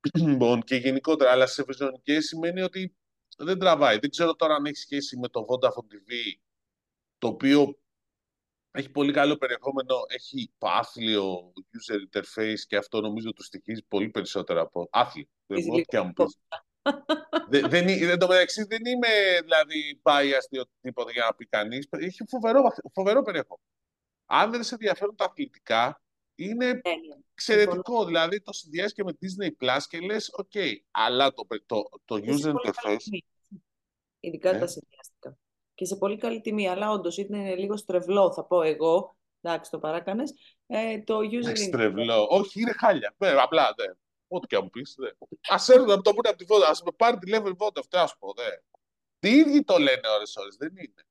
[0.28, 2.96] Λοιπόν, και γενικότερα, αλλά σε ευρυζωνικέ σημαίνει ότι
[3.36, 3.98] δεν τραβάει.
[3.98, 6.38] Δεν ξέρω τώρα αν έχει σχέση με το Vodafone TV,
[7.18, 7.78] το οποίο
[8.70, 14.60] έχει πολύ καλό περιεχόμενο, έχει άθλιο user interface και αυτό νομίζω του στοιχίζει πολύ περισσότερο
[14.60, 15.26] από άθλιο.
[15.46, 16.12] Δεν μπορώ και αν
[17.48, 19.08] δεν, δεν, δεν, το μεταξύ δεν είμαι
[19.42, 21.88] δηλαδή biased ή οτιδήποτε για να πει κανείς.
[21.90, 22.62] Έχει φοβερό,
[22.92, 23.62] φοβερό περιεχόμενο
[24.28, 26.02] αν δεν σε ενδιαφέρουν τα αθλητικά,
[26.34, 27.16] είναι ναι, ναι.
[27.32, 28.04] εξαιρετικό.
[28.04, 32.52] Δηλαδή το συνδυάζεις και με Disney Plus και λες, OK, αλλά το, το, το user
[32.52, 33.18] interface.
[34.20, 35.38] Ειδικά ε; τα συνδυαστικά.
[35.74, 39.16] Και σε πολύ καλή τιμή, αλλά όντως είναι λίγο στρεβλό, θα πω εγώ.
[39.40, 40.34] Εντάξει, το παράκανες.
[40.66, 41.56] Ε, το user interface.
[41.56, 42.26] Στρεβλό.
[42.30, 43.14] Όχι, είναι χάλια.
[43.18, 43.94] Ναι, απλά ναι.
[44.28, 44.96] Ό,τι και αν μου πεις.
[45.48, 46.68] Α έρθουν να το πούνε από τη βότα.
[46.68, 47.80] Α με πάρει τη level βότα.
[47.80, 48.32] Αυτό ας πω.
[48.36, 48.48] Ναι.
[49.18, 50.48] Τι ίδιοι το λένε ώρε-ώρε.
[50.58, 51.04] Δεν είναι.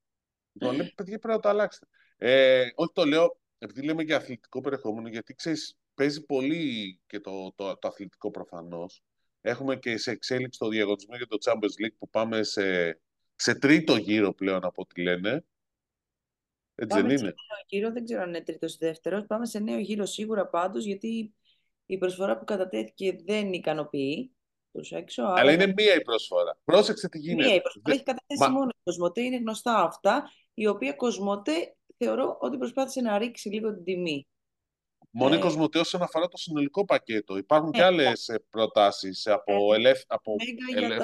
[0.59, 1.87] Το λέει, παιδιά, πρέπει να το αλλάξετε.
[2.17, 7.53] Ε, όχι το λέω, επειδή λέμε για αθλητικό περιεχόμενο, γιατί ξέρεις, παίζει πολύ και το,
[7.55, 9.03] το, το αθλητικό προφανώς.
[9.41, 12.99] Έχουμε και σε εξέλιξη το διαγωνισμό για το Champions League που πάμε σε,
[13.35, 15.45] σε τρίτο γύρο πλέον από ό,τι λένε.
[16.75, 17.33] Έτσι δεν είναι; Σε νέο
[17.67, 19.25] γύρο, δεν ξέρω αν είναι τρίτος ή δεύτερος.
[19.25, 21.33] Πάμε σε νέο γύρο σίγουρα πάντως, γιατί
[21.87, 24.31] η προσφορά που κατατέθηκε δεν ικανοποιεί.
[24.89, 25.51] Έξω, αλλά...
[25.51, 26.57] είναι μία η προσφορά.
[26.63, 27.47] Πρόσεξε τι γίνεται.
[27.47, 27.93] Μία η προσφορά.
[27.95, 28.49] Έχει καταθέσει Μα...
[28.49, 30.31] μόνο η Κοσμοτέ, είναι γνωστά αυτά.
[30.53, 34.27] Η οποία Κοσμοτέ θεωρώ ότι προσπάθησε να ρίξει λίγο την τιμή.
[35.09, 37.37] Μόνο η ε, Κοσμοτέ όσον αφορά το συνολικό πακέτο.
[37.37, 40.05] Υπάρχουν και ε, άλλες προτάσεις από, ε, ελεύθερα.
[40.07, 40.35] από
[40.77, 40.97] για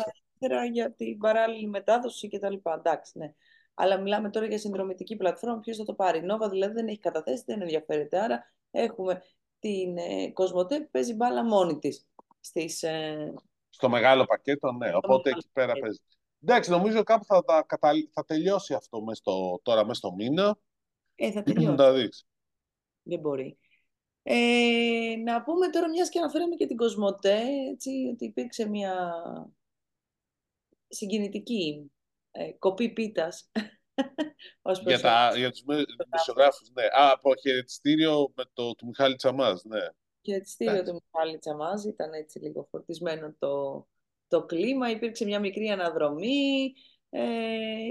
[0.49, 2.55] τα για την παράλληλη μετάδοση κτλ.
[2.77, 3.33] Εντάξει, ναι.
[3.73, 5.59] Αλλά μιλάμε τώρα για συνδρομητική πλατφόρμα.
[5.59, 8.19] Ποιος θα το πάρει; Η Νόβα δηλαδή δεν έχει καταθέσει, δεν ενδιαφέρεται.
[8.19, 9.21] Άρα έχουμε
[9.63, 12.83] την ε, Κοσμοτέ που παίζει μπάλα μόνη της.
[12.83, 13.33] Ε...
[13.69, 14.87] Στο μεγάλο πακέτο, ναι.
[14.87, 15.99] Στο Οπότε εκεί πέρα παίζει.
[16.43, 17.43] Εντάξει, νομίζω κάπου θα,
[17.79, 20.57] θα, θα τελειώσει αυτό μες στο, τώρα μέσα στο μήνα.
[21.15, 22.25] Ε, θα τελειώσει.
[23.03, 23.57] Δεν μπορεί.
[24.23, 27.41] Ε, να πούμε τώρα, μιας και αναφέραμε και την Κοσμοτέ,
[27.71, 29.13] έτσι, ότι υπήρξε μια
[30.87, 31.91] συγκινητική
[32.31, 33.51] ε, κοπή πίτας.
[34.85, 35.63] για, τα, για τους
[36.05, 36.83] δημοσιογράφους, ναι.
[36.83, 39.79] Α, από χαιρετιστήριο με το, του Μιχάλη Τσαμάς, ναι.
[40.21, 43.87] Χαιρετιστήριο του Μιχάλη Τσαμάς, ήταν έτσι λίγο φορτισμένο το,
[44.27, 46.73] το κλίμα, υπήρξε μια μικρή αναδρομή,
[47.09, 47.23] ε,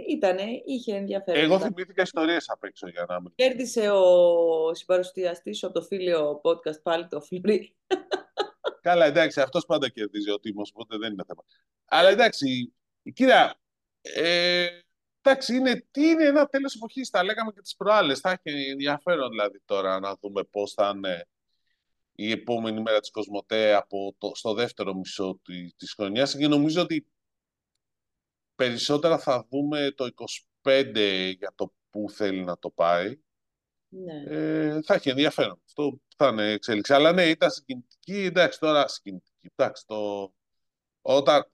[0.08, 1.42] ήτανε, είχε ενδιαφέρον.
[1.42, 3.32] Εγώ θυμήθηκα ιστορίες απ' έξω για να μην...
[3.34, 7.76] Κέρδισε ο συμπαρουσιαστής από το φίλιο podcast πάλι το Φλουρί.
[8.80, 11.44] Καλά, εντάξει, αυτός πάντα κερδίζει ο Τίμος, οπότε δεν είναι θέμα.
[11.84, 12.74] Αλλά εντάξει,
[13.14, 13.60] κοίτα,
[14.02, 14.66] ε,
[15.22, 19.30] εντάξει, είναι, τι είναι ένα τέλος εποχής, τα λέγαμε και τις προάλλες, θα έχει ενδιαφέρον
[19.30, 21.28] δηλαδή τώρα να δούμε πώς θα είναι
[22.12, 26.82] η επόμενη μέρα της Κοσμοτέ από το, στο δεύτερο μισό της, της χρονιάς και νομίζω
[26.82, 27.06] ότι
[28.54, 30.08] περισσότερα θα δούμε το
[30.62, 33.18] 25 για το που θέλει να το πάει.
[33.88, 34.22] Ναι.
[34.26, 35.62] Ε, θα έχει ενδιαφέρον.
[35.66, 36.94] Αυτό θα είναι εξέλιξη.
[36.94, 38.24] Αλλά ναι, ήταν συγκινητική.
[38.24, 39.50] Εντάξει, τώρα συγκινητική.
[39.56, 40.32] Εντάξει, το...
[41.00, 41.51] Όταν...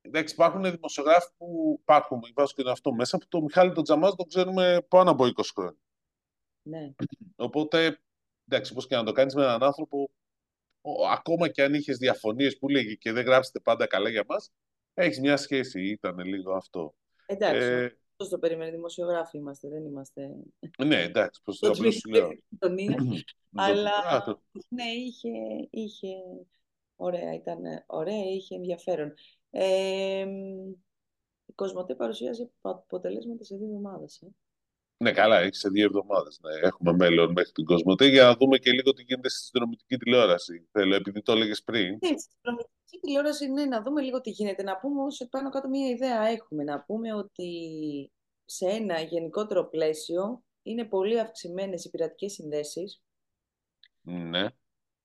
[0.00, 4.26] Εντάξει, υπάρχουν δημοσιογράφοι που υπάρχουν, βάζω και αυτό μέσα, που το Μιχάλη τον Τζαμάζ τον
[4.26, 5.80] ξέρουμε πάνω από 20 χρόνια.
[6.62, 6.92] Ναι.
[7.36, 8.00] Οπότε,
[8.48, 10.10] εντάξει, πώς και να το κάνεις με έναν άνθρωπο,
[11.10, 14.52] ακόμα και αν είχες διαφωνίες που λέγει και δεν γράψετε πάντα καλά για μας,
[14.94, 16.94] έχεις μια σχέση, ήταν λίγο αυτό.
[17.26, 20.30] Εντάξει, ε, πώς το περιμένει, δημοσιογράφοι είμαστε, δεν είμαστε...
[20.84, 22.30] Ναι, εντάξει, πώς το απλώς σου λέω.
[23.54, 23.92] Αλλά,
[24.68, 25.28] ναι, είχε,
[25.70, 26.08] είχε,
[26.96, 29.14] ωραία, ήταν ωραία, είχε ενδιαφέρον.
[29.50, 30.26] Ε,
[31.44, 34.20] η Κοσμοτέ παρουσίασε αποτελέσματα σε δύο εβδομάδες.
[34.22, 34.26] Ε.
[35.00, 36.40] Ναι, καλά, έχει σε δύο εβδομάδες.
[36.42, 36.66] Ναι.
[36.68, 40.68] Έχουμε μέλλον μέχρι την Κοσμοτέ για να δούμε και λίγο τι γίνεται στη συνδρομητική τηλεόραση.
[40.72, 41.98] Θέλω, επειδή το έλεγες πριν.
[42.00, 44.62] Ναι, στη συνδρομητική τηλεόραση, ναι, να δούμε λίγο τι γίνεται.
[44.62, 46.64] Να πούμε όμως πάνω κάτω μία ιδέα έχουμε.
[46.64, 47.50] Να πούμε ότι
[48.44, 53.02] σε ένα γενικότερο πλαίσιο είναι πολύ αυξημένες οι πειρατικές συνδέσεις.
[54.00, 54.46] Ναι.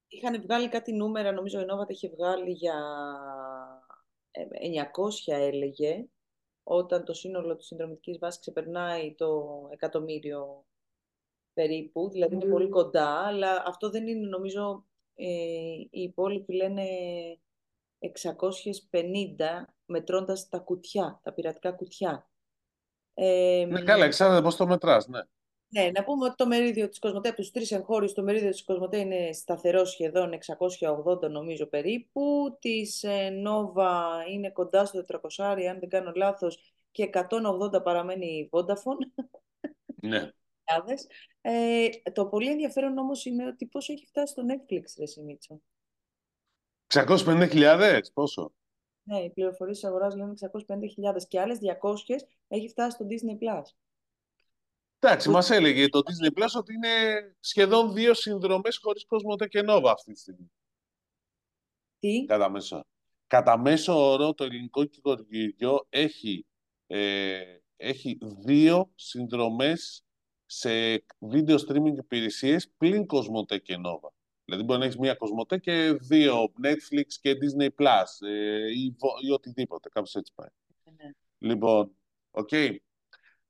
[0.08, 2.76] Είχαν βγάλει κάτι νούμερα, νομίζω η Νόβα είχε βγάλει για
[4.34, 6.06] 900 ε, έλεγε
[6.64, 10.66] όταν το σύνολο της συνδρομητικής βάσης ξεπερνάει το εκατομμύριο
[11.54, 15.26] περίπου, δηλαδή είναι πολύ κοντά, αλλά αυτό δεν είναι νομίζω, ε,
[15.90, 16.86] οι υπόλοιποι λένε
[18.00, 18.10] 650
[19.86, 22.30] μετρώντας τα κουτιά, τα πειρατικά κουτιά.
[23.14, 25.22] Ε, ναι, καλά, εξάρτητα πώς το μετράς, ναι.
[25.74, 28.64] Ναι, να πούμε ότι το μερίδιο της Κοσμοτέ, από τους τρεις εγχώριους, το μερίδιο της
[28.64, 32.58] Κοσμοτέ είναι σταθερό σχεδόν 680 νομίζω περίπου.
[32.60, 33.06] Της
[33.42, 39.24] Νόβα είναι κοντά στο 400, αν δεν κάνω λάθος, και 180 παραμένει η Vodafone.
[40.02, 40.32] Ναι.
[41.42, 45.62] ε, το πολύ ενδιαφέρον όμως είναι ότι πόσο έχει φτάσει στο Netflix, ρε Σιμίτσο.
[46.94, 48.52] 650.000, πόσο;
[49.04, 52.16] Ναι, οι πληροφορίες της αγοράς λένε 650.000 και άλλες 200
[52.48, 53.38] έχει φτάσει στο Disney+.
[53.44, 53.83] Plus.
[55.06, 56.90] Εντάξει, μας έλεγε το Disney Plus ότι είναι
[57.40, 60.52] σχεδόν δύο συνδρομές χωρίς Κοσμοτέ και Nova αυτή τη στιγμή.
[62.00, 62.86] Τι; Κατά μέσο.
[63.28, 66.46] Κατά μέσο όρο το ελληνικό κυκλοφοριό έχει,
[66.88, 67.42] ε,
[67.76, 70.06] έχει δύο συνδρομές
[70.46, 70.70] σε
[71.32, 74.10] video streaming υπηρεσίες πλην Κοσμοτέ και Nova.
[74.46, 78.96] Δηλαδή μπορεί να έχεις μία Κοσμοτέ και δύο Netflix και Disney Plus ε, ή,
[79.26, 79.90] ή, οτιδήποτε.
[79.90, 80.50] Κάπως έτσι πάει.
[80.84, 81.12] Ναι.
[81.38, 81.96] Λοιπόν,
[82.32, 82.50] OK.
[82.52, 82.76] Okay.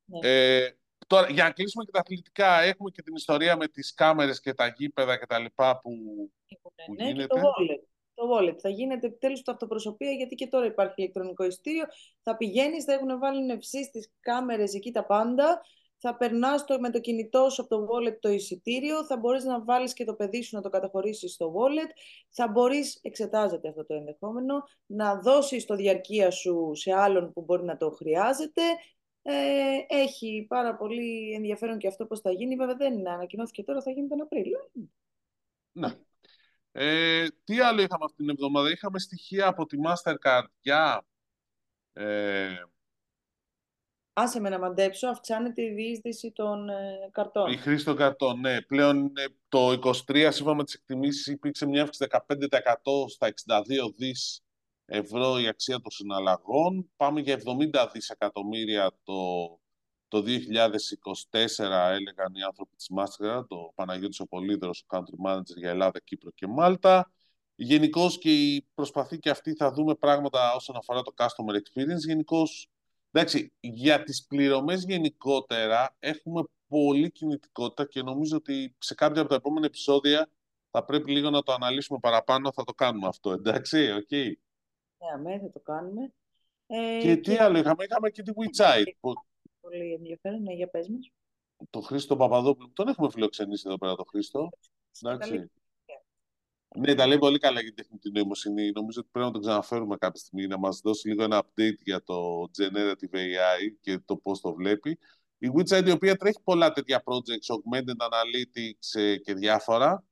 [0.06, 0.30] Ναι.
[0.30, 0.78] Ε,
[1.14, 4.54] Τώρα, για να κλείσουμε και τα αθλητικά, έχουμε και την ιστορία με τις κάμερες και
[4.54, 5.92] τα γήπεδα και τα λοιπά που,
[6.86, 7.22] που ναι, γίνεται.
[7.22, 7.88] Και το wallet.
[8.14, 8.58] Το wallet.
[8.60, 11.84] Θα γίνεται επιτέλους ταυτοπροσωπία, γιατί και τώρα υπάρχει ηλεκτρονικό εισιτήριο.
[12.24, 15.62] Θα πηγαίνεις, θα έχουν βάλει νευσί στις κάμερες εκεί τα πάντα.
[15.98, 19.06] Θα περνάς με το κινητό σου από το wallet το εισιτήριο.
[19.06, 21.90] Θα μπορείς να βάλεις και το παιδί σου να το καταχωρήσεις στο wallet.
[22.30, 27.64] Θα μπορείς, εξετάζεται αυτό το ενδεχόμενο, να δώσεις το διαρκεία σου σε άλλον που μπορεί
[27.64, 28.62] να το χρειάζεται
[29.26, 32.56] ε, έχει πάρα πολύ ενδιαφέρον και αυτό πώς θα γίνει.
[32.56, 34.70] Βέβαια δεν είναι ανακοινώθηκε τώρα, θα γίνει τον Απρίλιο.
[35.72, 35.88] Ναι.
[36.72, 41.06] Ε, τι άλλο είχαμε αυτήν την εβδομάδα; Είχαμε στοιχεία από τη Mastercard για...
[41.94, 42.56] Ε,
[44.16, 47.52] Άσε με να μαντέψω, αυξάνεται η διείσδυση των ε, καρτών.
[47.52, 48.62] Η χρήση των καρτών, ναι.
[48.62, 49.12] Πλέον
[49.50, 49.72] το
[50.08, 53.34] 23, σύμφωνα με τις εκτιμήσεις, υπήρξε μια αύξηση 15% στα
[53.88, 54.44] 62 δις
[54.96, 56.90] ευρώ η αξία των συναλλαγών.
[56.96, 57.42] Πάμε για
[57.74, 59.14] 70 δισεκατομμύρια το,
[60.08, 60.26] το 2024,
[61.92, 66.32] έλεγαν οι άνθρωποι της Mastercard, το Παναγιώτης ο Πολύδωρος, ο Country Manager για Ελλάδα, Κύπρο
[66.32, 67.12] και Μάλτα.
[67.56, 72.06] Γενικώς και η προσπάθεια και αυτή θα δούμε πράγματα όσον αφορά το customer experience.
[72.06, 72.68] Γενικώς,
[73.12, 79.36] εντάξει, για τις πληρωμές γενικότερα έχουμε πολύ κινητικότητα και νομίζω ότι σε κάποια από τα
[79.36, 80.30] επόμενα επεισόδια
[80.72, 84.08] θα πρέπει λίγο να το αναλύσουμε παραπάνω, θα το κάνουμε αυτό, εντάξει, OK.
[84.12, 84.32] Okay.
[85.24, 86.14] Ναι, θα το κάνουμε.
[86.68, 88.84] Ε, και, τι άλλο είχαμε, είχαμε και τη WeChat.
[89.60, 91.12] Πολύ ενδιαφέρον, ναι, για πες μας.
[91.70, 94.50] Το Χρήστο Παπαδόπουλο, τον έχουμε φιλοξενήσει εδώ πέρα το Χρήστο.
[95.02, 95.52] Εντάξει.
[96.78, 98.72] Ναι, τα λέει πολύ καλά για την τεχνητή νοημοσύνη.
[98.72, 102.04] Νομίζω ότι πρέπει να τον ξαναφέρουμε κάποια στιγμή να μας δώσει λίγο ένα update για
[102.04, 105.00] το Generative AI και το πώς το βλέπει.
[105.38, 110.04] Η WitchID, η οποία τρέχει πολλά τέτοια projects, Augmented Analytics ε, και διάφορα.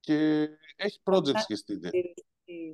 [0.00, 1.56] Και έχει projects και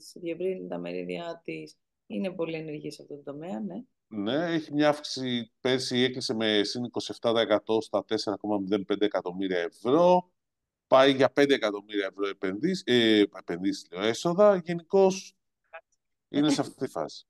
[0.00, 1.76] στην Διευρύνει τα μερίδια της.
[2.06, 3.82] Είναι πολύ ενεργή σε αυτό το τομέα, ναι.
[4.08, 5.52] Ναι, έχει μια αύξηση.
[5.60, 10.30] Πέρσι έκλεισε με συν 27% στα 4,05 εκατομμύρια ευρώ.
[10.86, 14.56] Πάει για 5 εκατομμύρια ευρώ επενδύσεις, ε, επενδύσεις λέω, έσοδα.
[14.56, 15.36] Γενικώς
[16.28, 17.26] είναι σε αυτή τη φάση.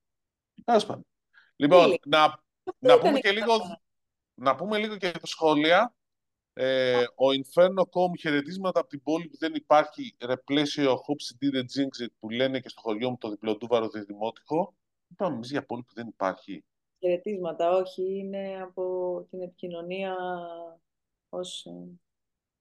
[1.57, 2.45] Λοιπόν, να,
[2.79, 3.53] να πούμε και λίγο
[4.35, 5.95] να πούμε λίγο και τα σχόλια.
[6.59, 12.31] Ε, ο Inferno.com χαιρετίσματα από την πόλη που δεν υπάρχει ρεπλαίσιο Hope City Jinx που
[12.31, 14.75] λένε και στο χωριό μου το διπλοτούβαρο δημότυχο.
[15.09, 16.65] Είπαμε εμεί για πόλη που δεν υπάρχει.
[16.99, 20.17] Χαιρετίσματα, όχι, είναι από την επικοινωνία
[21.29, 21.99] ως ε,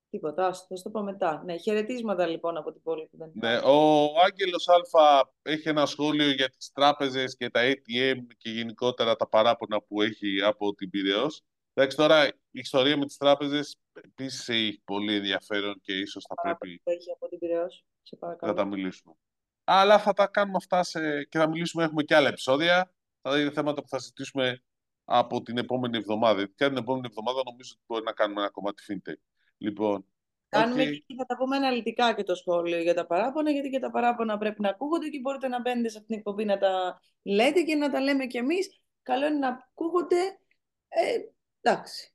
[0.10, 0.54] τίποτα.
[0.54, 1.44] Θα το πω μετά.
[1.46, 3.66] Ναι, χαιρετίσματα λοιπόν από την πόλη που δεν ναι, υπάρχει.
[3.66, 9.16] Ναι, ο Άγγελος Α έχει ένα σχόλιο για τις τράπεζες και τα ATM και γενικότερα
[9.16, 11.44] τα παράπονα που έχει από την Πυραιός.
[11.74, 16.82] Εντάξει, τώρα η ιστορία με τις τράπεζες επίση έχει πολύ ενδιαφέρον και ίσως θα πρέπει
[16.84, 17.86] έχει από την Πειραιός.
[18.02, 19.16] Σε να τα μιλήσουμε.
[19.64, 21.24] Αλλά θα τα κάνουμε αυτά σε...
[21.24, 22.94] και θα μιλήσουμε, έχουμε και άλλα επεισόδια.
[23.22, 24.64] Θα είναι θέματα που θα συζητήσουμε
[25.04, 26.46] από την επόμενη εβδομάδα.
[26.56, 29.22] Και την επόμενη εβδομάδα νομίζω ότι μπορεί να κάνουμε ένα κομμάτι fintech.
[29.58, 30.06] Λοιπόν,
[30.50, 30.98] Κάνουμε okay.
[31.06, 34.38] και θα τα πούμε αναλυτικά και το σχόλιο για τα παράπονα, γιατί και τα παράπονα
[34.38, 37.76] πρέπει να ακούγονται και μπορείτε να μπαίνετε σε αυτήν την εκπομπή να τα λέτε και
[37.76, 38.80] να τα λέμε κι εμείς.
[39.04, 40.40] Καλό είναι να ακούγονται.
[40.88, 41.20] Ε,
[41.62, 42.15] Εντάξει.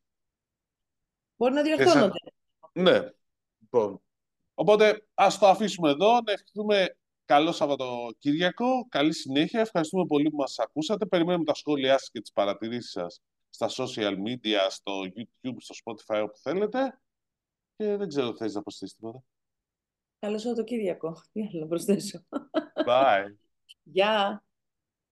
[1.40, 2.18] Μπορεί να διορθώνονται.
[2.72, 3.00] Ναι.
[3.58, 4.02] Λοιπόν.
[4.54, 6.12] Οπότε ας το αφήσουμε εδώ.
[6.12, 8.86] Να ευχηθούμε καλό Σαββατοκύριακο.
[8.88, 9.60] Καλή συνέχεια.
[9.60, 11.06] Ευχαριστούμε πολύ που μας ακούσατε.
[11.06, 13.20] Περιμένουμε τα σχόλιά σας και τις παρατηρήσεις σας
[13.50, 17.00] στα social media, στο YouTube, στο Spotify, όπου θέλετε.
[17.76, 19.22] Και δεν ξέρω, θες να προσθέσεις τίποτα;
[20.18, 21.22] Καλό Σαββατοκύριακο.
[21.32, 22.26] Τι άλλο να προσθέσω;
[22.86, 23.24] Bye.
[23.82, 24.44] Γεια.